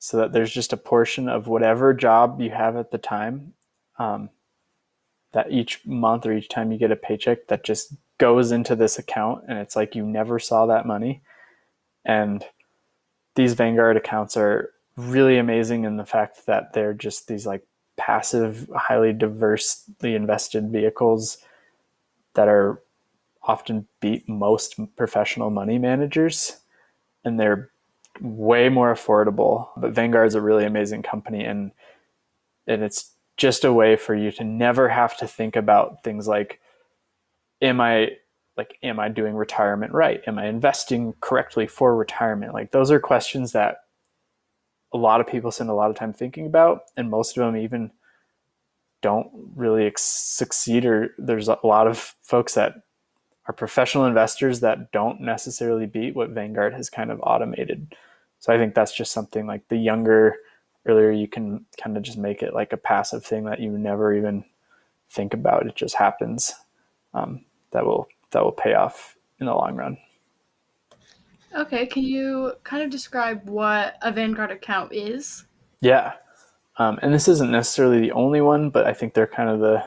so 0.00 0.16
that 0.16 0.32
there's 0.32 0.52
just 0.52 0.72
a 0.72 0.76
portion 0.76 1.28
of 1.28 1.46
whatever 1.46 1.94
job 1.94 2.40
you 2.40 2.50
have 2.50 2.74
at 2.74 2.90
the 2.90 2.98
time 2.98 3.52
um, 4.00 4.28
that 5.32 5.52
each 5.52 5.86
month 5.86 6.26
or 6.26 6.32
each 6.32 6.48
time 6.48 6.72
you 6.72 6.78
get 6.78 6.90
a 6.90 6.96
paycheck 6.96 7.46
that 7.46 7.62
just 7.62 7.94
goes 8.18 8.50
into 8.50 8.74
this 8.74 8.98
account 8.98 9.44
and 9.48 9.58
it's 9.58 9.76
like 9.76 9.94
you 9.94 10.04
never 10.04 10.40
saw 10.40 10.66
that 10.66 10.86
money. 10.86 11.22
And 12.04 12.44
these 13.36 13.54
vanguard 13.54 13.96
accounts 13.96 14.36
are 14.36 14.71
really 14.96 15.38
amazing 15.38 15.84
in 15.84 15.96
the 15.96 16.04
fact 16.04 16.46
that 16.46 16.72
they're 16.72 16.94
just 16.94 17.28
these 17.28 17.46
like 17.46 17.64
passive 17.96 18.68
highly 18.74 19.12
diversely 19.12 20.14
invested 20.14 20.70
vehicles 20.70 21.38
that 22.34 22.48
are 22.48 22.80
often 23.42 23.86
beat 24.00 24.28
most 24.28 24.78
professional 24.96 25.50
money 25.50 25.78
managers 25.78 26.58
and 27.24 27.38
they're 27.38 27.70
way 28.20 28.68
more 28.68 28.92
affordable. 28.92 29.68
But 29.76 29.92
Vanguard's 29.92 30.34
a 30.34 30.40
really 30.40 30.64
amazing 30.64 31.02
company, 31.02 31.44
and 31.44 31.72
and 32.66 32.82
it's 32.82 33.12
just 33.36 33.64
a 33.64 33.72
way 33.72 33.96
for 33.96 34.14
you 34.14 34.30
to 34.32 34.44
never 34.44 34.88
have 34.88 35.16
to 35.18 35.26
think 35.26 35.56
about 35.56 36.04
things 36.04 36.28
like, 36.28 36.60
am 37.60 37.80
I 37.80 38.12
like 38.56 38.78
am 38.82 39.00
I 39.00 39.08
doing 39.08 39.34
retirement 39.34 39.92
right? 39.92 40.22
Am 40.26 40.38
I 40.38 40.46
investing 40.46 41.14
correctly 41.20 41.66
for 41.66 41.96
retirement? 41.96 42.52
Like 42.54 42.70
those 42.72 42.90
are 42.90 43.00
questions 43.00 43.52
that 43.52 43.78
a 44.92 44.98
lot 44.98 45.20
of 45.20 45.26
people 45.26 45.50
spend 45.50 45.70
a 45.70 45.74
lot 45.74 45.90
of 45.90 45.96
time 45.96 46.12
thinking 46.12 46.46
about, 46.46 46.84
and 46.96 47.10
most 47.10 47.36
of 47.36 47.44
them 47.44 47.56
even 47.56 47.90
don't 49.00 49.30
really 49.56 49.86
ex- 49.86 50.02
succeed. 50.02 50.84
Or 50.84 51.14
there's 51.18 51.48
a 51.48 51.58
lot 51.64 51.86
of 51.86 52.14
folks 52.22 52.54
that 52.54 52.82
are 53.46 53.54
professional 53.54 54.06
investors 54.06 54.60
that 54.60 54.92
don't 54.92 55.20
necessarily 55.20 55.86
beat 55.86 56.14
what 56.14 56.30
Vanguard 56.30 56.74
has 56.74 56.88
kind 56.88 57.10
of 57.10 57.20
automated. 57.22 57.94
So 58.38 58.52
I 58.52 58.58
think 58.58 58.74
that's 58.74 58.94
just 58.94 59.12
something 59.12 59.46
like 59.46 59.66
the 59.68 59.76
younger, 59.76 60.36
earlier 60.86 61.10
you 61.10 61.28
can 61.28 61.64
kind 61.80 61.96
of 61.96 62.02
just 62.02 62.18
make 62.18 62.42
it 62.42 62.54
like 62.54 62.72
a 62.72 62.76
passive 62.76 63.24
thing 63.24 63.44
that 63.44 63.60
you 63.60 63.70
never 63.78 64.14
even 64.14 64.44
think 65.10 65.34
about. 65.34 65.66
It 65.66 65.76
just 65.76 65.94
happens. 65.94 66.54
Um, 67.14 67.44
that 67.72 67.84
will 67.84 68.08
that 68.30 68.42
will 68.42 68.52
pay 68.52 68.74
off 68.74 69.16
in 69.40 69.46
the 69.46 69.54
long 69.54 69.76
run. 69.76 69.98
Okay, 71.54 71.86
can 71.86 72.02
you 72.02 72.52
kind 72.64 72.82
of 72.82 72.90
describe 72.90 73.48
what 73.48 73.96
a 74.02 74.10
Vanguard 74.10 74.50
account 74.50 74.92
is? 74.92 75.44
Yeah, 75.80 76.14
um, 76.78 76.98
and 77.02 77.12
this 77.12 77.28
isn't 77.28 77.50
necessarily 77.50 78.00
the 78.00 78.12
only 78.12 78.40
one, 78.40 78.70
but 78.70 78.86
I 78.86 78.94
think 78.94 79.14
they're 79.14 79.26
kind 79.26 79.50
of 79.50 79.60
the 79.60 79.84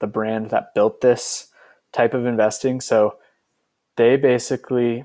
the 0.00 0.06
brand 0.06 0.50
that 0.50 0.74
built 0.74 1.00
this 1.00 1.48
type 1.92 2.14
of 2.14 2.26
investing. 2.26 2.80
So 2.80 3.16
they 3.96 4.16
basically 4.16 5.04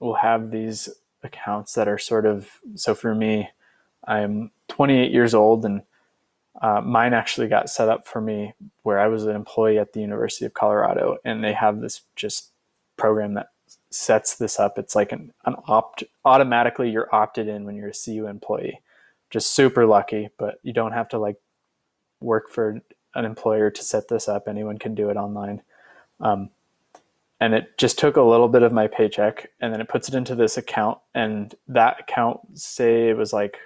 will 0.00 0.14
have 0.14 0.50
these 0.50 0.88
accounts 1.22 1.72
that 1.74 1.88
are 1.88 1.98
sort 1.98 2.26
of 2.26 2.50
so 2.74 2.94
for 2.94 3.14
me, 3.14 3.48
I'm 4.06 4.50
28 4.68 5.10
years 5.12 5.34
old 5.34 5.64
and 5.64 5.82
uh, 6.60 6.80
mine 6.80 7.14
actually 7.14 7.48
got 7.48 7.68
set 7.68 7.88
up 7.88 8.06
for 8.06 8.20
me 8.20 8.54
where 8.82 8.98
I 8.98 9.08
was 9.08 9.24
an 9.24 9.34
employee 9.34 9.78
at 9.78 9.92
the 9.92 10.00
University 10.00 10.44
of 10.44 10.54
Colorado, 10.54 11.16
and 11.24 11.42
they 11.42 11.52
have 11.52 11.80
this 11.80 12.02
just 12.14 12.52
program 12.96 13.34
that 13.34 13.48
sets 13.94 14.36
this 14.36 14.58
up. 14.58 14.78
It's 14.78 14.96
like 14.96 15.12
an, 15.12 15.32
an 15.44 15.54
opt 15.66 16.04
automatically 16.24 16.90
you're 16.90 17.14
opted 17.14 17.48
in 17.48 17.64
when 17.64 17.76
you're 17.76 17.88
a 17.88 17.92
CU 17.92 18.26
employee. 18.26 18.80
Just 19.30 19.52
super 19.52 19.86
lucky, 19.86 20.28
but 20.38 20.58
you 20.62 20.72
don't 20.72 20.92
have 20.92 21.08
to 21.10 21.18
like 21.18 21.36
work 22.20 22.50
for 22.50 22.80
an 23.14 23.24
employer 23.24 23.70
to 23.70 23.82
set 23.82 24.08
this 24.08 24.28
up. 24.28 24.48
Anyone 24.48 24.78
can 24.78 24.94
do 24.94 25.10
it 25.10 25.16
online. 25.16 25.62
Um, 26.20 26.50
and 27.40 27.54
it 27.54 27.76
just 27.78 27.98
took 27.98 28.16
a 28.16 28.22
little 28.22 28.48
bit 28.48 28.62
of 28.62 28.72
my 28.72 28.86
paycheck 28.86 29.50
and 29.60 29.72
then 29.72 29.80
it 29.80 29.88
puts 29.88 30.08
it 30.08 30.14
into 30.14 30.34
this 30.34 30.56
account 30.56 30.98
and 31.14 31.54
that 31.68 32.00
account 32.00 32.40
say 32.54 33.08
it 33.08 33.16
was 33.16 33.32
like 33.32 33.58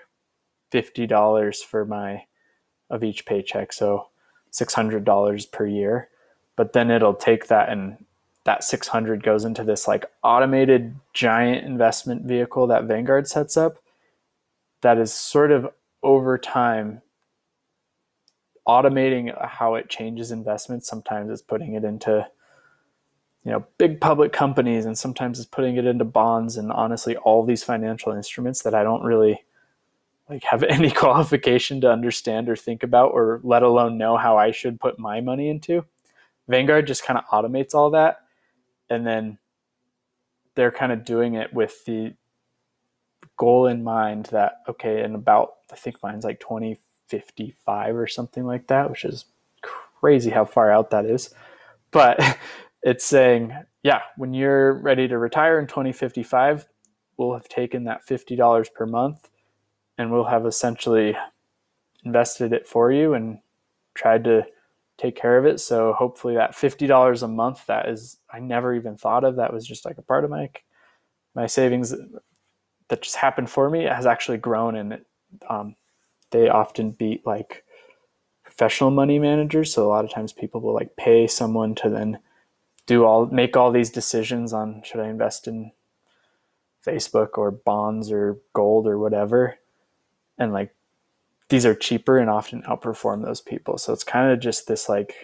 $50 0.73 1.63
for 1.65 1.85
my 1.85 2.25
of 2.91 3.05
each 3.05 3.27
paycheck 3.27 3.73
so 3.73 4.09
$600 4.53 5.53
per 5.53 5.67
year 5.67 6.09
but 6.57 6.73
then 6.73 6.91
it'll 6.91 7.15
take 7.15 7.47
that 7.49 7.69
and 7.69 8.05
that 8.49 8.65
600 8.65 9.23
goes 9.23 9.45
into 9.45 9.63
this 9.63 9.87
like 9.87 10.07
automated 10.23 10.95
giant 11.13 11.67
investment 11.67 12.23
vehicle 12.23 12.67
that 12.69 12.85
Vanguard 12.85 13.29
sets 13.29 13.59
up 13.59 13.77
that 14.81 14.97
is 14.97 15.13
sort 15.13 15.53
of 15.53 15.69
over 16.03 16.39
time 16.39 17.03
automating 18.67 19.31
how 19.47 19.75
it 19.75 19.91
changes 19.91 20.31
investments 20.31 20.89
sometimes 20.89 21.31
it's 21.31 21.43
putting 21.43 21.75
it 21.75 21.85
into 21.85 22.27
you 23.45 23.53
know 23.53 23.67
big 23.77 24.01
public 24.01 24.33
companies 24.33 24.87
and 24.87 24.97
sometimes 24.97 25.39
it's 25.39 25.47
putting 25.47 25.77
it 25.77 25.85
into 25.85 26.07
bonds 26.07 26.57
and 26.57 26.73
honestly 26.73 27.17
all 27.19 27.45
these 27.45 27.63
financial 27.63 28.13
instruments 28.13 28.63
that 28.63 28.75
I 28.75 28.83
don't 28.83 29.03
really 29.03 29.45
like 30.31 30.43
have 30.45 30.63
any 30.71 30.91
qualification 30.91 31.83
to 31.83 31.93
understand 31.93 32.49
or 32.49 32.57
think 32.57 32.83
about 32.83 33.11
or 33.11 33.43
let 33.45 33.63
alone 33.63 33.99
know 33.99 34.17
how 34.17 34.39
I 34.39 34.53
should 34.53 34.81
put 34.81 34.99
my 34.99 35.21
money 35.21 35.51
into. 35.51 35.85
Vanguard 36.49 36.87
just 36.87 37.05
kind 37.05 37.19
of 37.19 37.27
automates 37.27 37.75
all 37.75 37.91
that 37.91 38.23
and 38.91 39.07
then 39.07 39.39
they're 40.55 40.73
kind 40.73 40.93
of 40.93 41.05
doing 41.05 41.35
it 41.35 41.53
with 41.53 41.85
the 41.85 42.15
goal 43.37 43.67
in 43.67 43.85
mind 43.85 44.27
that 44.27 44.63
okay 44.69 45.03
in 45.03 45.15
about 45.15 45.55
I 45.73 45.77
think 45.77 46.03
mine's 46.03 46.25
like 46.25 46.41
2055 46.41 47.97
or 47.97 48.07
something 48.07 48.45
like 48.45 48.67
that, 48.69 48.91
which 48.91 49.05
is 49.05 49.27
crazy 49.63 50.31
how 50.31 50.45
far 50.45 50.71
out 50.71 50.91
that 50.91 51.05
is. 51.05 51.35
But 51.91 52.21
it's 52.83 53.05
saying, 53.05 53.53
yeah, 53.83 54.01
when 54.17 54.35
you're 54.35 54.73
ready 54.73 55.09
to 55.09 55.19
retire 55.19 55.59
in 55.59 55.67
2055, 55.67 56.67
we'll 57.17 57.35
have 57.35 57.49
taken 57.49 57.85
that 57.85 58.07
$50 58.07 58.73
per 58.73 58.87
month 58.87 59.29
and 59.97 60.11
we'll 60.11 60.25
have 60.25 60.47
essentially 60.47 61.17
invested 62.05 62.53
it 62.53 62.67
for 62.67 62.93
you 62.93 63.15
and 63.15 63.39
tried 63.95 64.25
to 64.25 64.47
take 64.99 65.17
care 65.17 65.39
of 65.39 65.47
it. 65.47 65.61
So 65.61 65.93
hopefully 65.93 66.35
that 66.35 66.53
$50 66.53 67.23
a 67.23 67.29
month 67.29 67.67
that 67.67 67.89
is 67.89 68.19
I 68.31 68.41
never 68.41 68.75
even 68.75 68.97
thought 68.97 69.25
of 69.25 69.37
that 69.37 69.53
was 69.53 69.67
just 69.67 69.85
like 69.85 69.99
a 69.99 70.03
part 70.03 70.25
of 70.25 70.31
my 70.31 70.51
my 71.35 71.47
savings 71.47 71.95
that 72.89 73.03
just 73.03 73.17
happened 73.17 73.49
for 73.49 73.71
me 73.71 73.85
has 73.85 74.07
actually 74.07 74.39
grown 74.39 74.75
and 74.75 74.95
it, 74.95 75.07
um, 75.49 75.77
they 76.31 76.49
often 76.49 76.91
beat 76.93 77.25
like 77.27 77.65
professional 78.43 78.91
money 78.91 79.19
managers 79.19 79.73
so 79.73 79.87
a 79.87 79.89
lot 79.89 80.05
of 80.05 80.11
times 80.11 80.33
people 80.33 80.61
will 80.61 80.75
like 80.75 80.97
pay 80.97 81.27
someone 81.27 81.75
to 81.77 81.89
then 81.91 82.19
do 82.87 83.05
all 83.05 83.27
make 83.27 83.57
all 83.57 83.71
these 83.71 83.91
decisions 83.91 84.53
on 84.53 84.83
should 84.83 85.01
I 85.01 85.09
invest 85.09 85.47
in 85.47 85.71
Facebook 86.89 87.37
or 87.37 87.51
bonds 87.51 88.11
or 88.11 88.39
gold 88.55 88.87
or 88.87 88.99
whatever. 88.99 89.57
And 90.39 90.53
like 90.53 90.75
these 91.49 91.65
are 91.65 91.75
cheaper 91.75 92.19
and 92.19 92.29
often 92.29 92.63
outperform 92.63 93.25
those 93.25 93.41
people. 93.41 93.79
So 93.79 93.93
it's 93.93 94.05
kind 94.05 94.31
of 94.31 94.41
just 94.41 94.67
this 94.67 94.89
like 94.89 95.15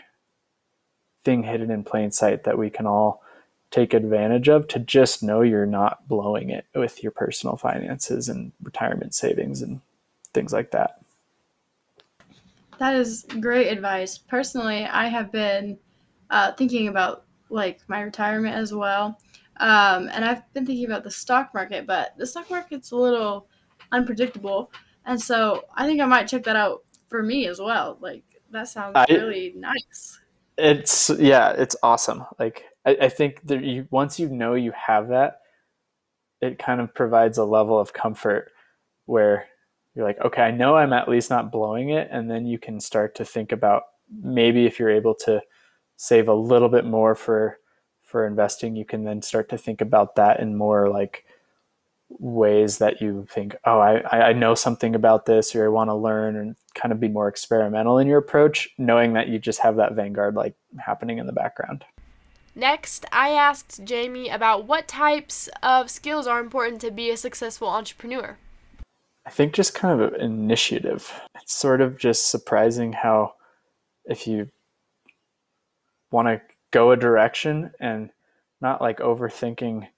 thing 1.24 1.42
hidden 1.42 1.70
in 1.70 1.84
plain 1.84 2.10
sight 2.10 2.44
that 2.44 2.58
we 2.58 2.70
can 2.70 2.86
all 2.86 3.22
take 3.70 3.92
advantage 3.92 4.48
of 4.48 4.68
to 4.68 4.78
just 4.78 5.22
know 5.22 5.40
you're 5.40 5.66
not 5.66 6.06
blowing 6.06 6.50
it 6.50 6.64
with 6.74 7.02
your 7.02 7.12
personal 7.12 7.56
finances 7.56 8.28
and 8.28 8.52
retirement 8.62 9.14
savings 9.14 9.62
and 9.62 9.80
things 10.32 10.52
like 10.52 10.70
that. 10.70 11.00
That 12.78 12.94
is 12.94 13.26
great 13.40 13.68
advice. 13.68 14.18
Personally, 14.18 14.84
I 14.84 15.08
have 15.08 15.32
been 15.32 15.78
uh, 16.30 16.52
thinking 16.52 16.88
about 16.88 17.24
like 17.50 17.80
my 17.88 18.00
retirement 18.00 18.54
as 18.54 18.72
well. 18.72 19.18
Um, 19.58 20.08
and 20.12 20.24
I've 20.24 20.52
been 20.52 20.66
thinking 20.66 20.86
about 20.86 21.04
the 21.04 21.10
stock 21.10 21.54
market, 21.54 21.86
but 21.86 22.14
the 22.16 22.26
stock 22.26 22.50
market's 22.50 22.90
a 22.90 22.96
little 22.96 23.48
unpredictable, 23.92 24.72
and 25.04 25.20
so 25.20 25.64
I 25.74 25.86
think 25.86 26.00
I 26.00 26.06
might 26.06 26.28
check 26.28 26.44
that 26.44 26.56
out 26.56 26.82
for 27.08 27.22
me 27.22 27.46
as 27.46 27.60
well. 27.60 27.98
Like 28.00 28.24
that 28.50 28.68
sounds 28.68 28.92
I, 28.94 29.06
really 29.08 29.52
nice. 29.56 30.20
It's 30.56 31.10
yeah, 31.18 31.50
it's 31.52 31.76
awesome. 31.82 32.24
Like 32.38 32.64
I, 32.84 32.96
I 33.02 33.08
think 33.08 33.46
that 33.46 33.62
you 33.64 33.86
once 33.90 34.18
you 34.18 34.28
know 34.28 34.54
you 34.54 34.72
have 34.72 35.08
that, 35.08 35.40
it 36.40 36.58
kind 36.58 36.80
of 36.80 36.94
provides 36.94 37.38
a 37.38 37.44
level 37.44 37.78
of 37.78 37.92
comfort 37.92 38.52
where 39.06 39.46
you're 39.94 40.04
like, 40.04 40.20
okay, 40.24 40.42
I 40.42 40.50
know 40.50 40.76
I'm 40.76 40.92
at 40.92 41.08
least 41.08 41.30
not 41.30 41.52
blowing 41.52 41.90
it, 41.90 42.08
and 42.10 42.30
then 42.30 42.46
you 42.46 42.58
can 42.58 42.80
start 42.80 43.14
to 43.16 43.24
think 43.24 43.52
about 43.52 43.84
maybe 44.22 44.66
if 44.66 44.78
you're 44.78 44.90
able 44.90 45.14
to 45.14 45.40
save 45.96 46.28
a 46.28 46.34
little 46.34 46.68
bit 46.68 46.84
more 46.84 47.14
for 47.14 47.58
for 48.02 48.26
investing, 48.26 48.76
you 48.76 48.84
can 48.84 49.04
then 49.04 49.22
start 49.22 49.48
to 49.48 49.58
think 49.58 49.80
about 49.80 50.14
that 50.16 50.40
in 50.40 50.56
more 50.56 50.88
like 50.88 51.24
ways 52.08 52.78
that 52.78 53.00
you 53.00 53.26
think, 53.30 53.56
oh, 53.64 53.78
I, 53.78 54.28
I 54.28 54.32
know 54.32 54.54
something 54.54 54.94
about 54.94 55.26
this, 55.26 55.54
or 55.54 55.64
I 55.64 55.68
want 55.68 55.90
to 55.90 55.94
learn, 55.94 56.36
and 56.36 56.56
kind 56.74 56.92
of 56.92 57.00
be 57.00 57.08
more 57.08 57.28
experimental 57.28 57.98
in 57.98 58.06
your 58.06 58.18
approach, 58.18 58.68
knowing 58.78 59.14
that 59.14 59.28
you 59.28 59.38
just 59.38 59.60
have 59.60 59.76
that 59.76 59.94
vanguard 59.94 60.34
like 60.34 60.54
happening 60.78 61.18
in 61.18 61.26
the 61.26 61.32
background. 61.32 61.84
Next, 62.54 63.04
I 63.10 63.30
asked 63.30 63.84
Jamie 63.84 64.28
about 64.28 64.64
what 64.66 64.86
types 64.86 65.48
of 65.62 65.90
skills 65.90 66.26
are 66.26 66.38
important 66.38 66.80
to 66.82 66.90
be 66.90 67.10
a 67.10 67.16
successful 67.16 67.68
entrepreneur. 67.68 68.38
I 69.26 69.30
think 69.30 69.54
just 69.54 69.74
kind 69.74 70.00
of 70.00 70.14
initiative. 70.14 71.12
It's 71.42 71.54
sort 71.54 71.80
of 71.80 71.98
just 71.98 72.30
surprising 72.30 72.92
how 72.92 73.34
if 74.04 74.26
you 74.26 74.50
want 76.10 76.28
to 76.28 76.42
go 76.70 76.92
a 76.92 76.96
direction 76.96 77.72
and 77.80 78.10
not 78.60 78.80
like 78.80 78.98
overthinking 78.98 79.88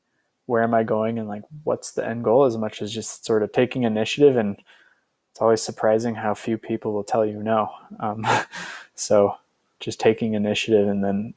where 0.47 0.63
am 0.63 0.75
I 0.75 0.83
going 0.83 1.19
and 1.19 1.29
like 1.29 1.43
what's 1.65 1.93
the 1.93 2.07
end 2.07 2.25
goal 2.25 2.45
as 2.45 2.57
much 2.57 2.81
as 2.81 2.93
just 2.93 3.25
sort 3.25 3.43
of 3.43 3.53
taking 3.53 3.83
initiative. 3.83 4.37
And 4.37 4.57
it's 5.33 5.41
always 5.41 5.63
surprising 5.63 6.15
how 6.15 6.35
few 6.35 6.57
people 6.57 6.93
will 6.93 7.05
tell 7.05 7.27
you 7.27 7.43
no. 7.43 7.71
Um, 8.01 8.27
so 8.95 9.35
just 9.81 10.01
taking 10.01 10.35
initiative 10.35 10.89
and 10.89 11.05
then 11.05 11.35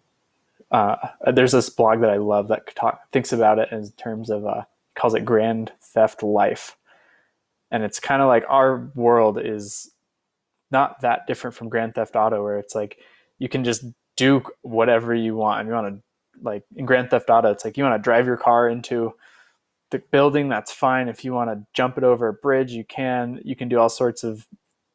uh, 0.71 0.95
there's 1.33 1.51
this 1.51 1.69
blog 1.69 2.01
that 2.01 2.11
I 2.11 2.17
love 2.17 2.47
that 2.49 2.75
talk, 2.75 3.11
thinks 3.11 3.33
about 3.33 3.59
it 3.59 3.71
in 3.71 3.89
terms 3.91 4.29
of 4.29 4.45
uh, 4.45 4.63
calls 4.95 5.15
it 5.15 5.25
grand 5.25 5.71
theft 5.81 6.21
life. 6.21 6.77
And 7.71 7.83
it's 7.83 7.99
kind 7.99 8.21
of 8.21 8.27
like 8.27 8.45
our 8.47 8.91
world 8.95 9.39
is 9.43 9.91
not 10.71 11.01
that 11.01 11.27
different 11.27 11.55
from 11.55 11.69
Grand 11.69 11.95
Theft 11.95 12.15
Auto, 12.15 12.43
where 12.43 12.59
it's 12.59 12.75
like 12.75 12.97
you 13.37 13.49
can 13.49 13.63
just 13.63 13.83
do 14.15 14.43
whatever 14.61 15.13
you 15.13 15.35
want. 15.35 15.61
And 15.61 15.69
you 15.69 15.75
want 15.75 15.95
to 15.95 16.03
like 16.41 16.63
in 16.75 16.85
Grand 16.85 17.09
Theft 17.09 17.29
Auto, 17.29 17.51
it's 17.51 17.65
like 17.65 17.77
you 17.77 17.83
want 17.83 18.01
to 18.01 18.03
drive 18.03 18.25
your 18.25 18.37
car 18.37 18.69
into 18.69 19.13
the 19.91 19.99
building, 19.99 20.49
that's 20.49 20.71
fine. 20.71 21.07
If 21.07 21.25
you 21.25 21.33
want 21.33 21.49
to 21.49 21.65
jump 21.73 21.97
it 21.97 22.03
over 22.03 22.27
a 22.27 22.33
bridge, 22.33 22.71
you 22.71 22.83
can. 22.83 23.41
You 23.43 23.55
can 23.55 23.69
do 23.69 23.79
all 23.79 23.89
sorts 23.89 24.23
of 24.23 24.45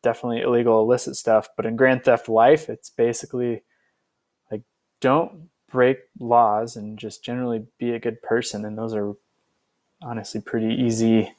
definitely 0.03 0.43
illegal, 0.43 0.81
illicit 0.81 1.17
stuff. 1.17 1.49
But 1.57 1.67
in 1.67 1.77
Grand 1.77 2.05
Theft 2.05 2.29
Life, 2.29 2.69
it's 2.69 2.91
basically 2.91 3.63
like 4.51 4.63
don't 5.01 5.49
break 5.71 5.99
laws 6.19 6.77
and 6.77 6.99
just 6.99 7.25
generally 7.25 7.67
be 7.79 7.93
a 7.93 7.99
good 7.99 8.23
person. 8.23 8.65
And 8.65 8.79
those 8.79 8.95
are 8.95 9.15
honestly 10.03 10.41
pretty 10.41 10.75
easy 10.75 11.33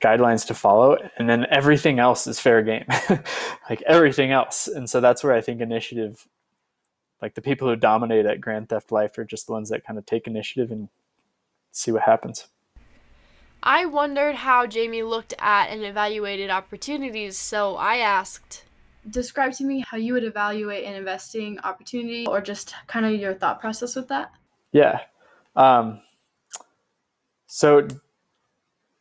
guidelines 0.00 0.46
to 0.46 0.54
follow 0.54 0.96
and 1.18 1.28
then 1.28 1.44
everything 1.50 1.98
else 1.98 2.28
is 2.28 2.38
fair 2.38 2.62
game 2.62 2.84
like 3.68 3.82
everything 3.82 4.30
else 4.30 4.68
and 4.68 4.88
so 4.88 5.00
that's 5.00 5.24
where 5.24 5.32
i 5.32 5.40
think 5.40 5.60
initiative 5.60 6.24
like 7.20 7.34
the 7.34 7.42
people 7.42 7.68
who 7.68 7.76
dominate 7.76 8.26
at 8.26 8.40
Grand 8.40 8.68
Theft 8.68 8.92
Life 8.92 9.18
are 9.18 9.24
just 9.24 9.46
the 9.46 9.52
ones 9.52 9.68
that 9.70 9.84
kind 9.84 9.98
of 9.98 10.06
take 10.06 10.26
initiative 10.26 10.70
and 10.70 10.88
see 11.72 11.92
what 11.92 12.02
happens. 12.02 12.46
I 13.62 13.86
wondered 13.86 14.36
how 14.36 14.66
Jamie 14.66 15.02
looked 15.02 15.34
at 15.38 15.66
and 15.66 15.84
evaluated 15.84 16.48
opportunities, 16.48 17.36
so 17.36 17.76
I 17.76 17.96
asked 17.96 18.62
Describe 19.10 19.52
to 19.54 19.64
me 19.64 19.84
how 19.88 19.96
you 19.96 20.12
would 20.12 20.24
evaluate 20.24 20.84
an 20.84 20.94
investing 20.94 21.58
opportunity 21.60 22.26
or 22.26 22.40
just 22.40 22.74
kind 22.86 23.06
of 23.06 23.12
your 23.12 23.34
thought 23.34 23.60
process 23.60 23.96
with 23.96 24.08
that. 24.08 24.32
Yeah. 24.72 25.00
Um, 25.56 26.00
so 27.46 27.88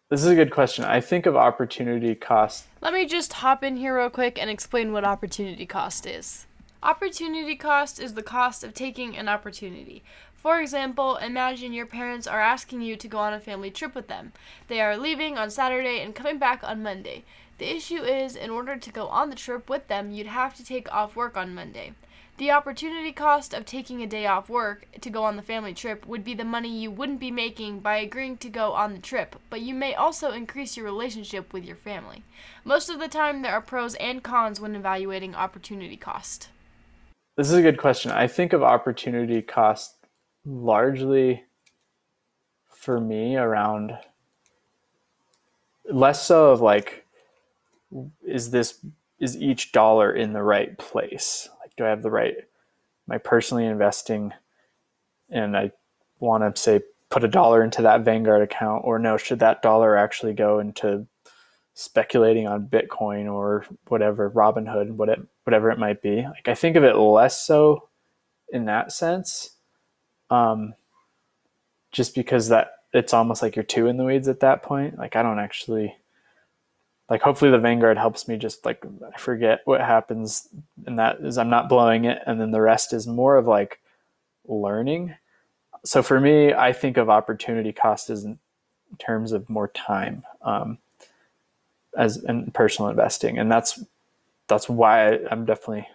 this 0.10 0.24
is 0.24 0.28
a 0.28 0.36
good 0.36 0.52
question. 0.52 0.86
I 0.86 1.02
think 1.02 1.26
of 1.26 1.36
opportunity 1.36 2.16
cost. 2.16 2.68
Let 2.82 2.94
me 2.94 3.06
just 3.06 3.34
hop 3.34 3.64
in 3.64 3.76
here 3.76 3.98
real 3.98 4.10
quick 4.10 4.40
and 4.40 4.50
explain 4.50 4.94
what 4.94 5.04
opportunity 5.04 5.66
cost 5.66 6.06
is. 6.06 6.47
Opportunity 6.84 7.55
cost 7.55 8.00
is 8.00 8.13
the 8.13 8.22
cost 8.22 8.63
of 8.63 8.75
taking 8.75 9.17
an 9.17 9.27
opportunity. 9.27 10.03
For 10.36 10.62
example, 10.62 11.15
imagine 11.17 11.74
your 11.74 11.88
parents 11.88 12.27
are 12.27 12.39
asking 12.39 12.81
you 12.81 12.96
to 12.98 13.07
go 13.07 13.17
on 13.17 13.34
a 13.34 13.39
family 13.39 13.72
trip 13.72 13.96
with 13.96 14.07
them. 14.07 14.31
They 14.67 14.79
are 14.79 14.96
leaving 14.96 15.39
on 15.39 15.50
Saturday 15.50 16.01
and 16.01 16.13
coming 16.13 16.38
back 16.38 16.63
on 16.63 16.84
Monday. 16.84 17.24
The 17.57 17.75
issue 17.75 18.03
is, 18.03 18.36
in 18.36 18.51
order 18.51 18.77
to 18.77 18.91
go 18.91 19.07
on 19.07 19.31
the 19.31 19.36
trip 19.36 19.72
with 19.72 19.88
them, 19.88 20.12
you'd 20.12 20.27
have 20.27 20.53
to 20.55 20.63
take 20.63 20.93
off 20.93 21.15
work 21.15 21.36
on 21.36 21.55
Monday. 21.55 21.93
The 22.38 22.51
opportunity 22.51 23.12
cost 23.12 23.55
of 23.55 23.65
taking 23.65 24.03
a 24.03 24.07
day 24.07 24.27
off 24.27 24.48
work 24.48 24.86
to 25.01 25.10
go 25.10 25.24
on 25.24 25.36
the 25.36 25.41
family 25.41 25.74
trip 25.74 26.05
would 26.05 26.24
be 26.24 26.36
the 26.36 26.46
money 26.46 26.69
you 26.69 26.91
wouldn't 26.91 27.19
be 27.19 27.31
making 27.31 27.79
by 27.79 27.98
agreeing 27.98 28.38
to 28.38 28.50
go 28.50 28.74
on 28.74 28.93
the 28.93 29.00
trip, 29.00 29.38
but 29.50 29.62
you 29.62 29.74
may 29.74 29.96
also 29.96 30.29
increase 30.29 30.77
your 30.77 30.86
relationship 30.86 31.51
with 31.51 31.65
your 31.65 31.75
family. 31.75 32.24
Most 32.63 32.91
of 32.91 33.00
the 33.00 33.07
time, 33.07 33.41
there 33.41 33.53
are 33.53 33.62
pros 33.62 33.96
and 33.96 34.22
cons 34.22 34.60
when 34.60 34.75
evaluating 34.75 35.34
opportunity 35.34 35.98
cost. 35.98 36.50
This 37.38 37.51
is 37.51 37.53
a 37.53 37.62
good 37.62 37.77
question. 37.77 38.12
I 38.12 38.25
think 38.25 38.51
of 38.51 38.63
opportunity 38.63 39.44
cost 39.44 39.96
largely 40.44 41.44
for 42.67 43.00
me 43.00 43.36
around 43.36 43.96
less 45.89 46.25
so 46.25 46.51
of 46.51 46.62
like 46.62 47.06
is 48.25 48.50
this 48.50 48.84
is 49.20 49.38
each 49.38 49.72
dollar 49.72 50.13
in 50.13 50.34
the 50.34 50.41
right 50.41 50.77
place 50.77 51.50
like 51.62 51.75
do 51.75 51.86
i 51.86 51.89
have 51.89 52.01
the 52.01 52.12
right 52.12 52.36
am 52.38 53.12
i 53.12 53.17
personally 53.17 53.65
investing 53.65 54.34
and 55.29 55.56
i 55.56 55.72
want 56.20 56.44
to 56.56 56.62
say 56.62 56.82
put 57.10 57.24
a 57.24 57.27
dollar 57.27 57.63
into 57.63 57.82
that 57.82 58.01
vanguard 58.01 58.41
account 58.41 58.84
or 58.86 59.00
no 59.00 59.17
should 59.17 59.39
that 59.39 59.62
dollar 59.62 59.98
actually 59.98 60.34
go 60.34 60.60
into 60.60 61.06
speculating 61.79 62.48
on 62.48 62.65
bitcoin 62.67 63.31
or 63.31 63.63
whatever 63.88 64.31
robinhood 64.31 64.89
whatever 65.43 65.69
it 65.69 65.77
might 65.77 66.01
be 66.01 66.24
like 66.24 66.48
i 66.48 66.55
think 66.55 66.75
of 66.75 66.84
it 66.84 66.96
less 66.96 67.46
so 67.46 67.88
in 68.51 68.65
that 68.65 68.91
sense 68.91 69.51
um, 70.29 70.74
just 71.91 72.15
because 72.15 72.50
that 72.50 72.72
it's 72.93 73.13
almost 73.13 73.41
like 73.41 73.55
you're 73.55 73.63
too 73.63 73.88
in 73.88 73.98
the 73.98 74.03
weeds 74.03 74.27
at 74.27 74.39
that 74.41 74.63
point. 74.63 74.98
Like 74.98 75.15
I 75.15 75.24
don't 75.24 75.39
actually 75.39 75.96
like 77.10 77.22
hopefully 77.22 77.51
the 77.51 77.57
Vanguard 77.57 77.98
helps 77.98 78.27
me 78.27 78.38
just 78.38 78.65
like 78.65 78.84
I 79.13 79.17
forget 79.17 79.62
what 79.65 79.81
happens 79.81 80.48
and 80.86 81.00
that 81.00 81.19
is 81.22 81.38
I'm 81.38 81.50
not 81.50 81.69
blowing 81.69 82.05
it 82.05 82.22
and 82.25 82.39
then 82.39 82.51
the 82.51 82.62
rest 82.62 82.93
is 82.93 83.07
more 83.07 83.38
of 83.38 83.48
like 83.48 83.79
learning. 84.46 85.15
So 85.86 86.03
for 86.03 86.19
me, 86.19 86.53
I 86.53 86.74
think 86.74 86.98
of 86.98 87.10
opportunity 87.10 87.72
cost 87.72 88.10
as 88.10 88.25
in 88.25 88.38
terms 89.00 89.31
of 89.31 89.50
more 89.50 89.69
time 89.69 90.24
um, 90.41 90.77
as 91.98 92.24
in 92.24 92.51
personal 92.51 92.89
investing, 92.89 93.38
and 93.38 93.51
that's 93.51 93.84
that's 94.48 94.70
why 94.70 95.10
I, 95.10 95.20
I'm 95.30 95.46
definitely 95.46 95.88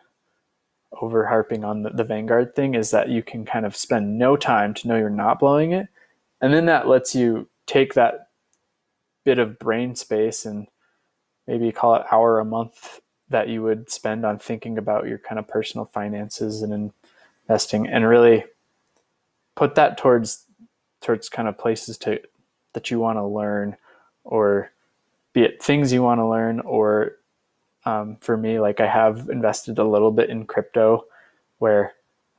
over 1.00 1.26
harping 1.26 1.64
on 1.64 1.82
the, 1.82 1.90
the 1.90 2.04
Vanguard 2.04 2.54
thing 2.54 2.74
is 2.74 2.90
that 2.90 3.08
you 3.08 3.22
can 3.22 3.44
kind 3.44 3.64
of 3.64 3.74
spend 3.74 4.18
no 4.18 4.36
time 4.36 4.74
to 4.74 4.88
know 4.88 4.96
you're 4.96 5.08
not 5.08 5.38
blowing 5.38 5.72
it. 5.72 5.88
And 6.42 6.52
then 6.52 6.66
that 6.66 6.86
lets 6.86 7.14
you 7.14 7.48
take 7.66 7.94
that 7.94 8.28
bit 9.24 9.38
of 9.38 9.58
brain 9.58 9.94
space 9.94 10.44
and 10.44 10.66
maybe 11.46 11.72
call 11.72 11.94
it 11.94 12.04
hour 12.12 12.40
a 12.40 12.44
month 12.44 13.00
that 13.30 13.48
you 13.48 13.62
would 13.62 13.90
spend 13.90 14.26
on 14.26 14.38
thinking 14.38 14.76
about 14.76 15.06
your 15.06 15.18
kind 15.18 15.38
of 15.38 15.48
personal 15.48 15.86
finances 15.86 16.62
and 16.62 16.92
investing 17.48 17.88
and 17.88 18.06
really 18.06 18.44
put 19.54 19.74
that 19.74 19.96
towards 19.96 20.44
towards 21.00 21.28
kind 21.28 21.48
of 21.48 21.58
places 21.58 21.96
to 21.98 22.20
that 22.74 22.90
you 22.90 23.00
want 23.00 23.18
to 23.18 23.24
learn 23.24 23.76
or 24.24 24.70
be 25.32 25.42
it 25.42 25.62
things 25.62 25.92
you 25.92 26.02
want 26.02 26.18
to 26.18 26.26
learn 26.26 26.60
or 26.60 27.16
um, 27.84 28.16
for 28.20 28.36
me. 28.36 28.60
Like 28.60 28.80
I 28.80 28.86
have 28.86 29.28
invested 29.28 29.78
a 29.78 29.84
little 29.84 30.10
bit 30.10 30.30
in 30.30 30.46
crypto 30.46 31.04
where 31.58 31.94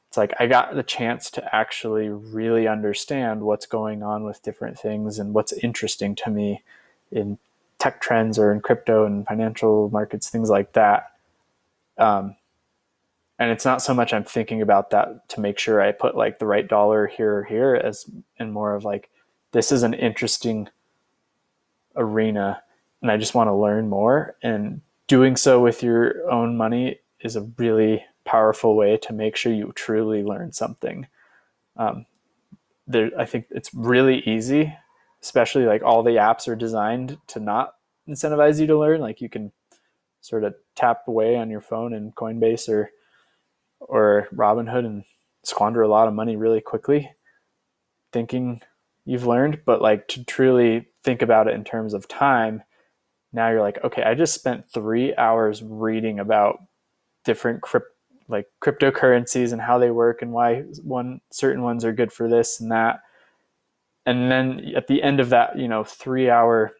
it's 0.08 0.18
like 0.18 0.34
I 0.40 0.48
got 0.48 0.76
the 0.76 0.84
chance 0.84 1.32
to 1.32 1.56
actually 1.56 2.10
really 2.10 2.68
understand 2.68 3.42
what's 3.42 3.66
going 3.66 4.04
on 4.04 4.24
with 4.24 4.44
different 4.44 4.78
things 4.78 5.18
and 5.20 5.34
what's 5.34 5.54
interesting 5.54 6.16
to 6.16 6.30
me 6.30 6.62
in 7.12 7.38
tech 7.80 8.00
trends 8.00 8.38
or 8.38 8.52
in 8.52 8.62
crypto 8.62 9.06
and 9.06 9.26
financial 9.26 9.90
markets, 9.90 10.30
things 10.30 10.50
like 10.50 10.74
that. 10.74 11.12
Um, 11.98 12.36
and 13.40 13.52
it's 13.52 13.66
not 13.66 13.82
so 13.82 13.94
much 13.94 14.14
I'm 14.14 14.24
thinking 14.24 14.62
about 14.62 14.92
that 14.92 15.28
to 15.30 15.42
make 15.42 15.58
sure 15.58 15.82
I 15.82 15.92
put 15.92 16.16
like 16.16 16.40
the 16.40 16.46
right 16.46 16.68
dollar 16.68 17.08
here 17.08 17.38
or 17.38 17.44
here 17.44 17.76
as 17.76 18.06
and 18.40 18.54
more 18.54 18.76
of 18.76 18.86
like 18.86 19.10
this 19.52 19.72
is 19.72 19.84
an 19.84 19.94
interesting 19.94 20.70
arena 21.96 22.62
and 23.04 23.12
I 23.12 23.18
just 23.18 23.36
want 23.36 23.50
to 23.50 23.54
learn 23.54 23.90
more 23.90 24.38
and 24.42 24.82
doing 25.08 25.36
so 25.36 25.62
with 25.62 25.84
your 25.84 26.32
own 26.32 26.56
money 26.56 27.00
is 27.20 27.36
a 27.36 27.42
really 27.58 28.04
powerful 28.26 28.78
way 28.78 28.96
to 28.98 29.12
make 29.12 29.36
sure 29.36 29.52
you 29.52 29.74
truly 29.76 30.24
learn 30.24 30.54
something. 30.54 31.06
Um, 31.76 32.06
there, 32.88 33.12
I 33.20 33.26
think 33.26 33.48
it's 33.52 33.74
really 33.74 34.22
easy, 34.22 34.74
especially 35.22 35.66
like 35.66 35.84
all 35.84 36.02
the 36.02 36.12
apps 36.12 36.48
are 36.48 36.56
designed 36.56 37.18
to 37.28 37.42
not 37.42 37.76
incentivize 38.08 38.60
you 38.62 38.68
to 38.68 38.80
learn. 38.80 39.02
Like 39.02 39.20
you 39.20 39.28
can 39.28 39.52
sort 40.22 40.46
of 40.46 40.56
tap 40.76 41.02
away 41.06 41.36
on 41.36 41.50
your 41.50 41.62
phone 41.62 41.94
in 41.94 42.14
Coinbase 42.14 42.70
or 42.70 42.90
or 43.82 44.30
Robinhood 44.34 44.86
and 44.86 45.04
squander 45.44 45.82
a 45.82 45.90
lot 45.90 46.08
of 46.08 46.14
money 46.14 46.38
really 46.38 46.62
quickly, 46.62 47.12
thinking 48.14 48.62
you've 49.04 49.28
learned. 49.28 49.62
But 49.66 49.82
like 49.82 50.08
to 50.10 50.24
truly 50.24 50.88
think 51.04 51.22
about 51.22 51.50
it 51.50 51.54
in 51.54 51.66
terms 51.66 51.94
of 51.94 52.08
time 52.08 52.64
now 53.34 53.50
you're 53.50 53.62
like, 53.62 53.84
okay, 53.84 54.04
I 54.04 54.14
just 54.14 54.34
spent 54.34 54.70
three 54.72 55.16
hours 55.16 55.62
reading 55.64 56.20
about 56.20 56.60
different 57.26 57.64
like 58.28 58.48
cryptocurrencies 58.64 59.52
and 59.52 59.62
how 59.62 59.80
they 59.80 59.92
work 59.92 60.22
and 60.22 60.32
why 60.32 60.62
one 60.84 61.20
certain 61.32 61.64
ones 61.64 61.84
are 61.84 61.92
good 61.92 62.14
for 62.14 62.30
this 62.30 62.60
and 62.60 62.72
that. 62.72 63.02
And 64.06 64.32
then 64.32 64.74
at 64.76 64.88
the 64.88 65.02
end 65.02 65.20
of 65.20 65.30
that, 65.30 65.58
you 65.58 65.68
know, 65.68 65.84
three 65.84 66.30
hour 66.30 66.74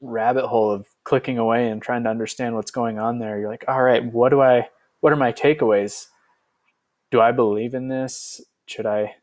rabbit 0.00 0.46
hole 0.46 0.70
of 0.70 0.86
clicking 1.04 1.38
away 1.38 1.68
and 1.68 1.80
trying 1.80 2.04
to 2.04 2.10
understand 2.10 2.54
what's 2.54 2.70
going 2.70 2.98
on 2.98 3.18
there, 3.18 3.38
you're 3.38 3.50
like, 3.50 3.64
all 3.68 3.82
right, 3.82 4.04
what 4.04 4.30
do 4.30 4.40
I 4.40 4.68
what 5.00 5.12
are 5.12 5.16
my 5.16 5.32
takeaways? 5.32 6.06
Do 7.10 7.20
I 7.20 7.32
believe 7.32 7.74
in 7.74 7.88
this? 7.88 8.40
Should 8.66 8.86
I 8.86 9.16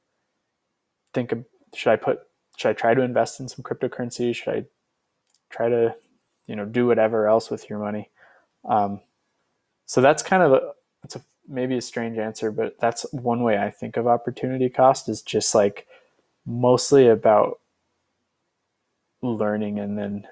think 1.13 1.31
of 1.31 1.45
should 1.75 1.91
I 1.91 1.95
put 1.97 2.19
should 2.57 2.69
I 2.69 2.73
try 2.73 2.93
to 2.93 3.01
invest 3.01 3.39
in 3.39 3.47
some 3.47 3.63
cryptocurrency? 3.63 4.33
Should 4.35 4.53
I 4.53 4.65
try 5.49 5.69
to 5.69 5.95
you 6.47 6.55
know 6.55 6.65
do 6.65 6.87
whatever 6.87 7.27
else 7.27 7.49
with 7.49 7.69
your 7.69 7.79
money. 7.79 8.09
Um, 8.65 9.01
so 9.85 10.01
that's 10.01 10.23
kind 10.23 10.43
of 10.43 10.53
a 10.53 10.71
it's 11.03 11.15
a 11.15 11.21
maybe 11.47 11.77
a 11.77 11.81
strange 11.81 12.17
answer 12.17 12.51
but 12.51 12.77
that's 12.77 13.05
one 13.13 13.41
way 13.41 13.57
i 13.57 13.69
think 13.69 13.95
of 13.95 14.05
opportunity 14.05 14.67
cost 14.67 15.07
is 15.07 15.21
just 15.21 15.55
like 15.55 15.87
mostly 16.45 17.07
about 17.07 17.61
learning 19.21 19.79
and 19.79 19.97
then 19.97 20.27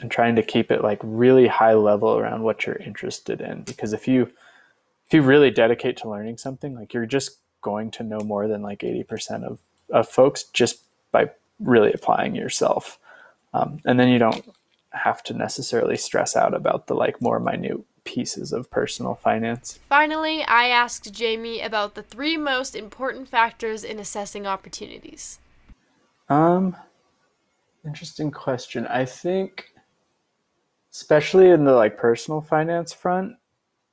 and 0.00 0.10
trying 0.10 0.36
to 0.36 0.42
keep 0.42 0.70
it 0.70 0.82
like 0.82 0.98
really 1.02 1.46
high 1.46 1.74
level 1.74 2.16
around 2.16 2.42
what 2.42 2.66
you're 2.66 2.76
interested 2.76 3.40
in. 3.40 3.62
Because 3.62 3.92
if 3.92 4.08
you 4.08 4.30
if 5.06 5.14
you 5.14 5.22
really 5.22 5.50
dedicate 5.50 5.96
to 5.98 6.08
learning 6.08 6.38
something 6.38 6.74
like 6.74 6.94
you're 6.94 7.06
just 7.06 7.38
going 7.62 7.90
to 7.90 8.02
know 8.02 8.20
more 8.20 8.46
than 8.48 8.62
like 8.62 8.80
80% 8.80 9.44
of, 9.44 9.58
of 9.90 10.08
folks 10.08 10.44
just 10.44 10.82
by 11.10 11.28
really 11.58 11.92
applying 11.92 12.34
yourself. 12.34 12.98
Um, 13.52 13.80
and 13.84 13.98
then 13.98 14.08
you 14.08 14.18
don't 14.18 14.48
have 14.92 15.22
to 15.24 15.34
necessarily 15.34 15.96
stress 15.96 16.36
out 16.36 16.54
about 16.54 16.86
the 16.86 16.94
like 16.94 17.20
more 17.22 17.40
minute 17.40 17.78
pieces 18.04 18.52
of 18.52 18.70
personal 18.70 19.14
finance. 19.14 19.78
Finally, 19.88 20.42
I 20.44 20.68
asked 20.68 21.12
Jamie 21.12 21.60
about 21.60 21.94
the 21.94 22.02
three 22.02 22.36
most 22.36 22.74
important 22.74 23.28
factors 23.28 23.84
in 23.84 23.98
assessing 23.98 24.46
opportunities. 24.46 25.38
Um 26.28 26.76
interesting 27.84 28.30
question. 28.30 28.86
I 28.86 29.04
think 29.04 29.66
especially 30.92 31.50
in 31.50 31.64
the 31.64 31.72
like 31.72 31.96
personal 31.96 32.40
finance 32.40 32.92
front, 32.92 33.36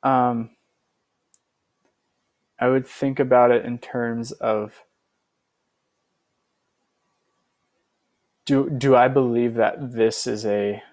um 0.03 0.51
I 2.59 2.69
would 2.69 2.87
think 2.87 3.19
about 3.19 3.51
it 3.51 3.65
in 3.65 3.77
terms 3.77 4.31
of 4.31 4.83
do 8.47 8.71
do 8.71 8.95
I 8.97 9.09
believe 9.09 9.55
that 9.55 9.93
this 9.93 10.27
is 10.27 10.45
a 10.47 10.83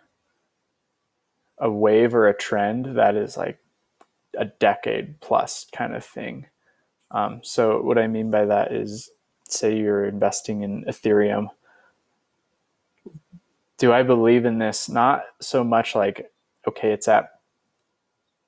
a 1.61 1.71
wave 1.71 2.15
or 2.15 2.29
a 2.29 2.37
trend 2.37 2.99
that 2.99 3.17
is 3.17 3.37
like 3.39 3.61
a 4.39 4.47
decade 4.47 5.21
plus 5.23 5.67
kind 5.75 5.97
of 5.97 6.05
thing? 6.05 6.47
Um, 7.13 7.41
so 7.45 7.83
what 7.83 7.99
I 7.99 8.09
mean 8.09 8.31
by 8.31 8.47
that 8.47 8.73
is, 8.73 9.11
say 9.49 9.77
you're 9.79 10.07
investing 10.07 10.63
in 10.63 10.85
Ethereum. 10.87 11.49
do 13.79 13.93
I 13.93 14.03
believe 14.03 14.45
in 14.45 14.59
this? 14.59 14.89
Not 14.89 15.25
so 15.41 15.65
much 15.65 15.95
like, 15.95 16.31
okay, 16.69 16.93
it's 16.93 17.09
at 17.09 17.31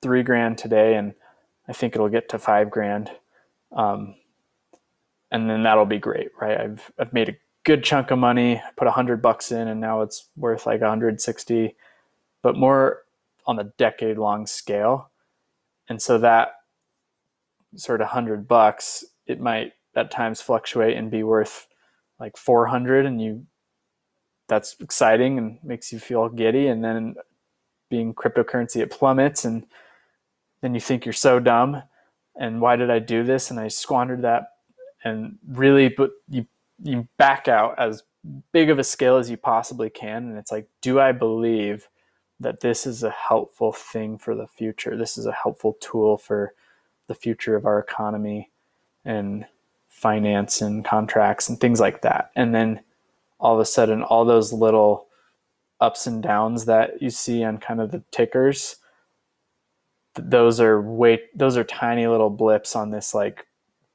three 0.01 0.23
grand 0.23 0.57
today 0.57 0.95
and 0.95 1.13
I 1.67 1.73
think 1.73 1.95
it'll 1.95 2.09
get 2.09 2.29
to 2.29 2.39
five 2.39 2.71
grand. 2.71 3.11
Um, 3.71 4.15
and 5.31 5.49
then 5.49 5.63
that'll 5.63 5.85
be 5.85 5.99
great, 5.99 6.29
right? 6.39 6.59
I've, 6.59 6.91
I've 6.99 7.13
made 7.13 7.29
a 7.29 7.35
good 7.67 7.83
chunk 7.83 8.11
of 8.11 8.17
money, 8.17 8.61
put 8.77 8.87
a 8.87 8.91
hundred 8.91 9.21
bucks 9.21 9.51
in 9.51 9.67
and 9.67 9.81
now 9.81 10.01
it's 10.01 10.29
worth 10.37 10.65
like 10.65 10.79
160, 10.79 11.75
but 12.41 12.55
more 12.55 13.03
on 13.45 13.59
a 13.59 13.65
decade 13.77 14.17
long 14.17 14.47
scale. 14.47 15.11
And 15.89 16.01
so 16.01 16.17
that 16.19 16.53
sort 17.75 17.99
of 17.99 18.07
hundred 18.07 18.47
bucks, 18.47 19.03
it 19.25 19.41
might 19.41 19.73
at 19.97 20.09
times 20.11 20.39
fluctuate 20.39 20.95
and 20.95 21.11
be 21.11 21.23
worth 21.23 21.67
like 22.21 22.37
400 22.37 23.05
and 23.05 23.21
you 23.21 23.45
that's 24.47 24.77
exciting 24.79 25.37
and 25.37 25.59
makes 25.61 25.91
you 25.91 25.99
feel 25.99 26.29
giddy 26.29 26.67
and 26.67 26.81
then 26.81 27.15
being 27.89 28.13
cryptocurrency 28.13 28.77
it 28.77 28.91
plummets 28.91 29.43
and 29.43 29.65
then 30.61 30.73
you 30.73 30.79
think 30.79 31.05
you're 31.05 31.13
so 31.13 31.39
dumb 31.39 31.81
and 32.35 32.61
why 32.61 32.75
did 32.75 32.89
i 32.89 32.99
do 32.99 33.23
this 33.23 33.51
and 33.51 33.59
i 33.59 33.67
squandered 33.67 34.21
that 34.21 34.53
and 35.03 35.37
really 35.47 35.89
but 35.89 36.11
you 36.29 36.45
you 36.83 37.07
back 37.17 37.47
out 37.47 37.77
as 37.79 38.03
big 38.51 38.69
of 38.69 38.77
a 38.79 38.83
scale 38.83 39.17
as 39.17 39.29
you 39.29 39.37
possibly 39.37 39.89
can 39.89 40.29
and 40.29 40.37
it's 40.37 40.51
like 40.51 40.67
do 40.81 40.99
i 40.99 41.11
believe 41.11 41.87
that 42.39 42.59
this 42.59 42.85
is 42.85 43.03
a 43.03 43.09
helpful 43.09 43.71
thing 43.71 44.17
for 44.17 44.35
the 44.35 44.47
future? 44.47 44.95
This 44.95 45.17
is 45.17 45.25
a 45.25 45.31
helpful 45.31 45.77
tool 45.79 46.17
for 46.17 46.53
the 47.07 47.15
future 47.15 47.55
of 47.55 47.65
our 47.65 47.79
economy 47.79 48.51
and 49.05 49.45
finance 49.89 50.61
and 50.61 50.85
contracts 50.85 51.49
and 51.49 51.59
things 51.59 51.79
like 51.79 52.01
that. 52.01 52.31
And 52.35 52.53
then 52.53 52.81
all 53.39 53.55
of 53.55 53.59
a 53.59 53.65
sudden 53.65 54.03
all 54.03 54.25
those 54.25 54.53
little 54.53 55.07
ups 55.79 56.07
and 56.07 56.21
downs 56.21 56.65
that 56.65 57.01
you 57.01 57.09
see 57.09 57.43
on 57.43 57.57
kind 57.59 57.79
of 57.79 57.91
the 57.91 58.03
tickers 58.11 58.77
those 60.15 60.59
are 60.59 60.81
way 60.81 61.21
those 61.35 61.55
are 61.55 61.63
tiny 61.63 62.07
little 62.07 62.31
blips 62.31 62.75
on 62.75 62.89
this 62.89 63.13
like 63.13 63.45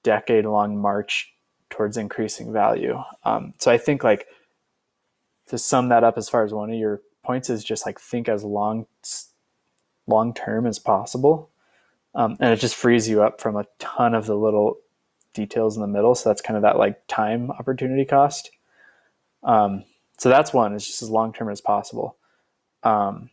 decade 0.04 0.44
long 0.44 0.80
march 0.80 1.31
towards 1.72 1.96
increasing 1.96 2.52
value. 2.52 3.02
Um, 3.24 3.54
so 3.58 3.70
i 3.70 3.78
think 3.78 4.04
like 4.04 4.26
to 5.48 5.58
sum 5.58 5.88
that 5.88 6.04
up 6.04 6.16
as 6.16 6.28
far 6.28 6.44
as 6.44 6.52
one 6.52 6.70
of 6.70 6.78
your 6.78 7.00
points 7.24 7.50
is 7.50 7.64
just 7.64 7.84
like 7.86 7.98
think 7.98 8.28
as 8.28 8.44
long 8.44 8.86
long 10.06 10.34
term 10.34 10.66
as 10.66 10.78
possible. 10.78 11.50
Um, 12.14 12.36
and 12.40 12.52
it 12.52 12.60
just 12.60 12.74
frees 12.74 13.08
you 13.08 13.22
up 13.22 13.40
from 13.40 13.56
a 13.56 13.66
ton 13.78 14.14
of 14.14 14.26
the 14.26 14.36
little 14.36 14.76
details 15.32 15.76
in 15.76 15.80
the 15.80 15.88
middle. 15.88 16.14
So 16.14 16.28
that's 16.28 16.42
kind 16.42 16.56
of 16.56 16.62
that 16.62 16.76
like 16.76 17.00
time 17.08 17.50
opportunity 17.50 18.04
cost. 18.04 18.50
Um, 19.42 19.84
so 20.18 20.28
that's 20.28 20.52
one, 20.52 20.74
is 20.74 20.86
just 20.86 21.02
as 21.02 21.10
long 21.10 21.32
term 21.32 21.50
as 21.50 21.60
possible. 21.60 22.16
Um, 22.82 23.30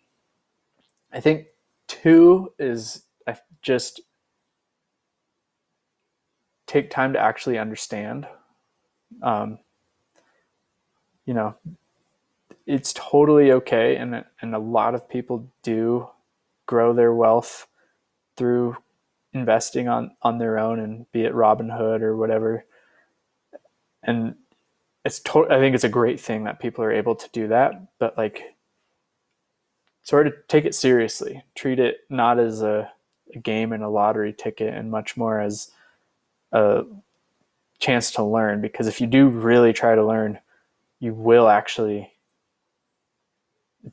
I 1.12 1.20
think 1.20 1.48
two 1.88 2.54
is 2.58 3.04
just 3.62 4.02
take 6.70 6.92
time 6.92 7.14
to 7.14 7.20
actually 7.20 7.58
understand. 7.58 8.28
Um, 9.24 9.58
you 11.26 11.34
know, 11.34 11.56
it's 12.68 12.94
totally 12.94 13.52
okay, 13.52 13.96
and 13.96 14.24
and 14.42 14.54
a 14.54 14.60
lot 14.60 14.94
of 14.94 15.10
people 15.10 15.50
do 15.64 16.08
grow 16.68 16.94
their 16.94 17.14
wealth 17.14 17.68
through 18.38 18.78
investing 19.34 19.88
on 19.88 20.12
on 20.22 20.38
their 20.38 20.60
own, 20.60 20.80
and 20.80 21.12
be 21.12 21.24
it 21.24 21.34
Robinhood 21.34 22.02
or 22.02 22.16
whatever. 22.16 22.66
And 24.04 24.36
it's 25.04 25.20
to- 25.22 25.50
I 25.50 25.58
think 25.58 25.74
it's 25.74 25.84
a 25.84 25.90
great 25.90 26.20
thing 26.20 26.44
that 26.44 26.60
people 26.60 26.84
are 26.84 26.92
able 26.92 27.16
to 27.16 27.30
do 27.32 27.48
that, 27.48 27.82
but 27.98 28.16
like 28.18 28.56
sort 30.04 30.28
of 30.28 30.34
take 30.48 30.66
it 30.66 30.76
seriously. 30.76 31.44
Treat 31.56 31.80
it 31.80 32.02
not 32.10 32.40
as 32.40 32.62
a, 32.62 32.92
a 33.34 33.40
game 33.40 33.74
and 33.74 33.84
a 33.84 33.90
lottery 33.90 34.34
ticket 34.34 34.74
and 34.74 34.92
much 34.92 35.18
more 35.18 35.40
as 35.40 35.72
a 36.52 36.84
chance 37.80 38.12
to 38.12 38.24
learn 38.24 38.62
because 38.62 38.88
if 38.88 39.00
you 39.00 39.08
do 39.08 39.28
really 39.28 39.74
try 39.74 39.96
to 39.96 40.06
learn, 40.06 40.40
you 41.00 41.14
will 41.14 41.48
actually 41.48 42.12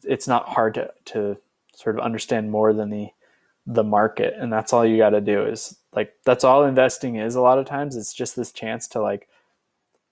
it's 0.03 0.27
not 0.27 0.49
hard 0.49 0.75
to, 0.75 0.91
to 1.05 1.37
sort 1.75 1.97
of 1.97 2.05
understand 2.05 2.51
more 2.51 2.73
than 2.73 2.91
the 2.91 3.09
the 3.69 3.85
market 3.85 4.35
and 4.39 4.53
that's 4.53 4.73
all 4.73 4.85
you 4.87 4.97
got 4.97 5.11
to 5.11 5.21
do 5.21 5.45
is 5.45 5.77
like 5.93 6.15
that's 6.25 6.45
all 6.45 6.65
investing 6.65 7.17
is 7.17 7.35
a 7.35 7.41
lot 7.41 7.59
of 7.59 7.67
times 7.67 7.97
it's 7.97 8.13
just 8.13 8.37
this 8.37 8.53
chance 8.53 8.87
to 8.87 9.01
like 9.01 9.29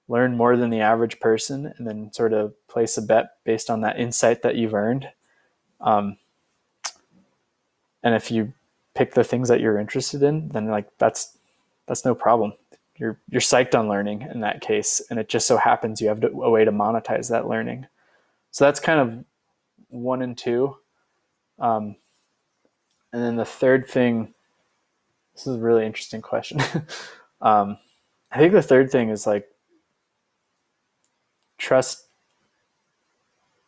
learn 0.09 0.37
more 0.37 0.57
than 0.57 0.71
the 0.71 0.81
average 0.81 1.19
person 1.21 1.73
and 1.77 1.87
then 1.87 2.13
sort 2.13 2.33
of 2.33 2.55
place 2.69 2.97
a 2.97 3.03
bet 3.03 3.37
based 3.45 3.71
on 3.71 3.81
that 3.81 3.99
insight 3.99 4.43
that 4.43 4.57
you've 4.57 4.75
earned. 4.75 5.09
Um, 5.81 6.19
and 8.03 8.15
if 8.15 8.31
you 8.31 8.53
pick 8.95 9.15
the 9.15 9.25
things 9.25 9.49
that 9.49 9.61
you're 9.61 9.79
interested 9.79 10.23
in, 10.23 10.49
then 10.49 10.69
like 10.69 10.89
that's 10.99 11.39
that's 11.87 12.05
no 12.05 12.15
problem. 12.15 12.53
You're 12.97 13.19
you're 13.29 13.41
psyched 13.41 13.79
on 13.79 13.89
learning 13.89 14.23
in 14.23 14.41
that 14.41 14.61
case, 14.61 15.03
and 15.11 15.19
it 15.19 15.29
just 15.29 15.47
so 15.47 15.57
happens 15.57 16.01
you 16.01 16.09
have 16.09 16.21
to, 16.21 16.29
a 16.29 16.51
way 16.51 16.65
to 16.65 16.73
monetize 16.73 17.29
that 17.31 17.49
learning. 17.49 17.87
So 18.51 18.65
that's 18.65 18.81
kind 18.81 19.01
of 19.01 19.25
one 19.89 20.23
and 20.23 20.39
two. 20.39 20.77
Um, 21.59 21.97
and 23.13 23.23
then 23.23 23.37
the 23.37 23.45
third 23.45 23.87
thing, 23.89 24.35
this 25.35 25.47
is 25.47 25.57
a 25.57 25.61
really 25.61 25.87
interesting 25.87 26.23
question. 26.23 26.61
um, 27.41 27.79
I 28.31 28.39
think 28.39 28.53
the 28.53 28.63
third 28.63 28.91
thing 28.91 29.09
is 29.09 29.27
like 29.27 29.49
trust 31.59 32.05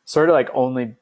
sort 0.05 0.29
of 0.29 0.33
like 0.35 0.51
only 0.55 0.95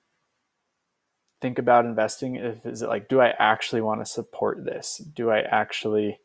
think 1.41 1.59
about 1.59 1.85
investing 1.85 2.37
if 2.37 2.65
is 2.65 2.83
it 2.83 2.89
like 2.89 3.09
do 3.09 3.21
i 3.21 3.35
actually 3.39 3.81
want 3.81 4.01
to 4.01 4.07
support 4.07 4.65
this 4.65 4.99
do 5.15 5.31
i 5.31 5.41
actually 5.41 6.19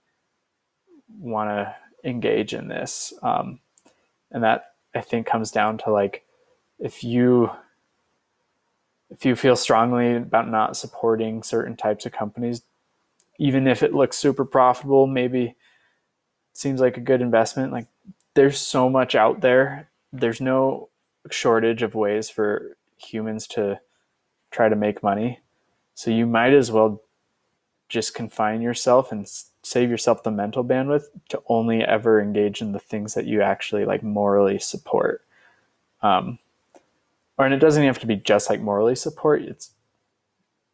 want 1.18 1.50
to 1.50 1.76
engage 2.08 2.54
in 2.54 2.68
this 2.68 3.14
um, 3.24 3.60
and 4.32 4.44
that 4.44 4.74
i 4.96 5.02
think 5.02 5.26
comes 5.26 5.52
down 5.52 5.78
to 5.78 5.92
like 5.92 6.24
if 6.80 7.04
you 7.04 7.50
if 9.10 9.26
you 9.26 9.36
feel 9.36 9.56
strongly 9.56 10.16
about 10.16 10.50
not 10.50 10.78
supporting 10.78 11.44
certain 11.44 11.76
types 11.76 12.06
of 12.06 12.12
companies 12.12 12.62
even 13.38 13.68
if 13.68 13.84
it 13.84 13.94
looks 13.94 14.18
super 14.18 14.46
profitable 14.46 15.08
maybe 15.08 15.56
seems 16.54 16.80
like 16.80 16.98
a 16.98 17.02
good 17.02 17.22
investment 17.22 17.72
like 17.72 17.88
there's 18.34 18.60
so 18.60 18.90
much 18.90 19.16
out 19.16 19.42
there 19.42 19.90
there's 20.14 20.42
no 20.42 20.90
shortage 21.30 21.82
of 21.82 21.96
ways 21.96 22.30
for 22.30 22.78
humans 22.98 23.48
to 23.48 23.80
try 24.52 24.70
to 24.70 24.76
make 24.76 25.04
money. 25.04 25.40
So 25.96 26.12
you 26.12 26.26
might 26.26 26.54
as 26.54 26.72
well 26.72 27.02
just 27.90 28.14
confine 28.14 28.62
yourself 28.62 29.12
and 29.12 29.30
save 29.64 29.90
yourself 29.90 30.24
the 30.24 30.32
mental 30.32 30.64
bandwidth 30.64 31.06
to 31.30 31.42
only 31.48 31.84
ever 31.84 32.22
engage 32.22 32.62
in 32.62 32.72
the 32.72 32.80
things 32.80 33.14
that 33.16 33.26
you 33.26 33.42
actually 33.42 33.84
like 33.84 34.04
morally 34.04 34.60
support. 34.60 35.26
Um, 36.02 36.40
or 37.38 37.46
and 37.46 37.54
it 37.54 37.60
doesn't 37.60 37.84
have 37.84 38.00
to 38.00 38.08
be 38.08 38.16
just 38.16 38.50
like 38.50 38.62
morally 38.62 38.96
support. 38.96 39.42
It's 39.42 39.72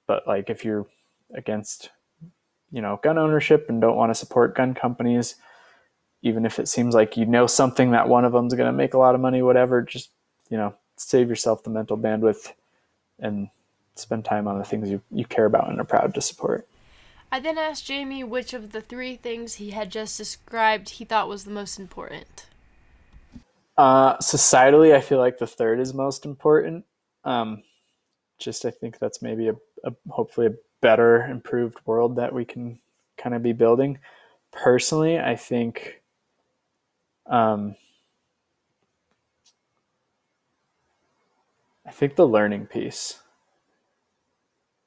but 0.07 0.27
like 0.27 0.49
if 0.49 0.63
you're 0.63 0.85
against 1.33 1.89
you 2.71 2.81
know 2.81 2.99
gun 3.03 3.17
ownership 3.17 3.67
and 3.69 3.81
don't 3.81 3.95
want 3.95 4.11
to 4.11 4.15
support 4.15 4.55
gun 4.55 4.73
companies, 4.73 5.35
even 6.21 6.45
if 6.45 6.59
it 6.59 6.67
seems 6.67 6.95
like 6.95 7.15
you 7.15 7.25
know 7.25 7.47
something 7.47 7.91
that 7.91 8.09
one 8.09 8.25
of 8.25 8.33
them 8.33 8.47
is 8.47 8.53
going 8.53 8.65
to 8.65 8.73
make 8.75 8.93
a 8.93 8.97
lot 8.97 9.15
of 9.15 9.21
money, 9.21 9.41
whatever, 9.41 9.81
just, 9.83 10.09
you 10.49 10.57
know, 10.57 10.73
save 10.97 11.29
yourself 11.29 11.63
the 11.63 11.69
mental 11.69 11.97
bandwidth 11.97 12.51
and 13.19 13.49
spend 13.93 14.25
time 14.25 14.47
on 14.47 14.57
the 14.57 14.63
things 14.63 14.89
you, 14.89 15.01
you 15.11 15.23
care 15.23 15.45
about 15.45 15.69
and 15.69 15.79
are 15.79 15.85
proud 15.85 16.13
to 16.15 16.21
support. 16.21 16.67
I 17.31 17.39
then 17.39 17.57
asked 17.57 17.85
Jamie 17.85 18.23
which 18.23 18.53
of 18.53 18.71
the 18.71 18.81
three 18.81 19.15
things 19.15 19.55
he 19.55 19.71
had 19.71 19.91
just 19.91 20.17
described 20.17 20.89
he 20.89 21.05
thought 21.05 21.27
was 21.27 21.43
the 21.43 21.51
most 21.51 21.79
important. 21.79 22.47
Uh, 23.77 24.17
societally, 24.17 24.95
I 24.95 25.01
feel 25.01 25.17
like 25.17 25.37
the 25.37 25.47
third 25.47 25.79
is 25.79 25.93
most 25.93 26.25
important. 26.25 26.85
Um, 27.25 27.63
just 28.37 28.65
I 28.65 28.71
think 28.71 28.99
that's 28.99 29.21
maybe 29.21 29.49
a, 29.49 29.55
a 29.83 29.93
hopefully 30.09 30.47
a 30.47 30.55
better, 30.81 31.25
improved 31.25 31.79
world 31.85 32.15
that 32.15 32.33
we 32.33 32.45
can 32.45 32.79
kind 33.17 33.35
of 33.35 33.43
be 33.43 33.53
building. 33.53 33.99
Personally, 34.51 35.19
I 35.19 35.35
think 35.35 36.01
um, 37.25 37.75
I 41.85 41.91
think 41.91 42.15
the 42.15 42.27
learning 42.27 42.65
piece, 42.67 43.19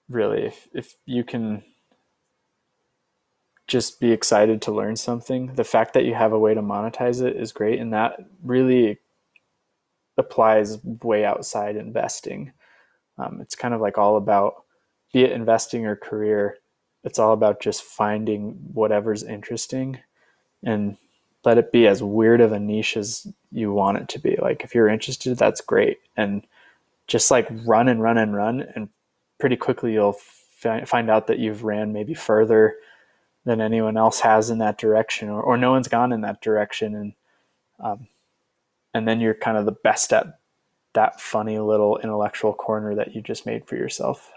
really, 0.08 0.42
if, 0.42 0.68
if 0.72 0.96
you 1.06 1.22
can 1.22 1.62
just 3.68 4.00
be 4.00 4.10
excited 4.10 4.62
to 4.62 4.72
learn 4.72 4.96
something, 4.96 5.54
the 5.54 5.64
fact 5.64 5.92
that 5.94 6.06
you 6.06 6.14
have 6.14 6.32
a 6.32 6.38
way 6.38 6.54
to 6.54 6.62
monetize 6.62 7.22
it 7.22 7.36
is 7.36 7.52
great. 7.52 7.78
And 7.78 7.92
that 7.92 8.18
really 8.42 8.98
applies 10.16 10.78
way 10.84 11.24
outside 11.24 11.76
investing. 11.76 12.52
Um, 13.18 13.40
it's 13.42 13.54
kind 13.54 13.74
of 13.74 13.80
like 13.80 13.98
all 13.98 14.16
about, 14.16 14.64
be 15.12 15.22
it 15.22 15.32
investing 15.32 15.86
or 15.86 15.96
career, 15.96 16.56
it's 17.04 17.18
all 17.18 17.32
about 17.32 17.60
just 17.60 17.82
finding 17.82 18.52
whatever's 18.72 19.22
interesting 19.22 19.98
and 20.64 20.96
let 21.44 21.58
it 21.58 21.70
be 21.70 21.86
as 21.86 22.02
weird 22.02 22.40
of 22.40 22.52
a 22.52 22.58
niche 22.58 22.96
as 22.96 23.26
you 23.52 23.72
want 23.72 23.98
it 23.98 24.08
to 24.08 24.18
be. 24.18 24.36
Like 24.40 24.64
if 24.64 24.74
you're 24.74 24.88
interested, 24.88 25.36
that's 25.36 25.60
great. 25.60 25.98
And 26.16 26.44
just 27.06 27.30
like 27.30 27.48
run 27.64 27.88
and 27.88 28.02
run 28.02 28.18
and 28.18 28.34
run 28.34 28.66
and 28.74 28.88
pretty 29.38 29.56
quickly 29.56 29.92
you'll 29.92 30.18
fi- 30.58 30.84
find 30.84 31.10
out 31.10 31.26
that 31.26 31.38
you've 31.38 31.64
ran 31.64 31.92
maybe 31.92 32.14
further 32.14 32.76
than 33.44 33.60
anyone 33.60 33.96
else 33.96 34.20
has 34.20 34.50
in 34.50 34.58
that 34.58 34.78
direction 34.78 35.28
or, 35.28 35.40
or 35.40 35.56
no 35.56 35.70
one's 35.70 35.88
gone 35.88 36.12
in 36.12 36.20
that 36.22 36.40
direction 36.40 36.94
and 36.94 37.12
um, 37.80 38.08
and 38.94 39.06
then 39.06 39.20
you're 39.20 39.34
kind 39.34 39.56
of 39.56 39.64
the 39.64 39.72
best 39.72 40.12
at 40.12 40.26
that 40.94 41.20
funny 41.20 41.58
little 41.58 41.98
intellectual 41.98 42.52
corner 42.52 42.94
that 42.94 43.14
you 43.14 43.22
just 43.22 43.46
made 43.46 43.66
for 43.66 43.76
yourself 43.76 44.30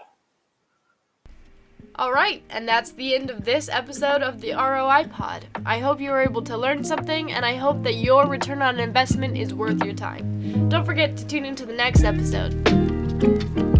all 1.96 2.10
right, 2.10 2.42
and 2.48 2.66
that's 2.66 2.92
the 2.92 3.14
end 3.14 3.28
of 3.28 3.44
this 3.44 3.68
episode 3.68 4.22
of 4.22 4.40
the 4.40 4.52
ROI 4.52 5.08
Pod. 5.10 5.44
I 5.66 5.78
hope 5.78 6.00
you 6.00 6.10
were 6.10 6.22
able 6.22 6.40
to 6.42 6.56
learn 6.56 6.84
something, 6.84 7.30
and 7.30 7.44
I 7.44 7.56
hope 7.56 7.82
that 7.82 7.96
your 7.96 8.26
return 8.26 8.62
on 8.62 8.80
investment 8.80 9.36
is 9.36 9.52
worth 9.52 9.84
your 9.84 9.92
time. 9.92 10.70
Don't 10.70 10.86
forget 10.86 11.18
to 11.18 11.26
tune 11.26 11.44
into 11.44 11.66
the 11.66 11.74
next 11.74 12.02
episode. 12.02 13.71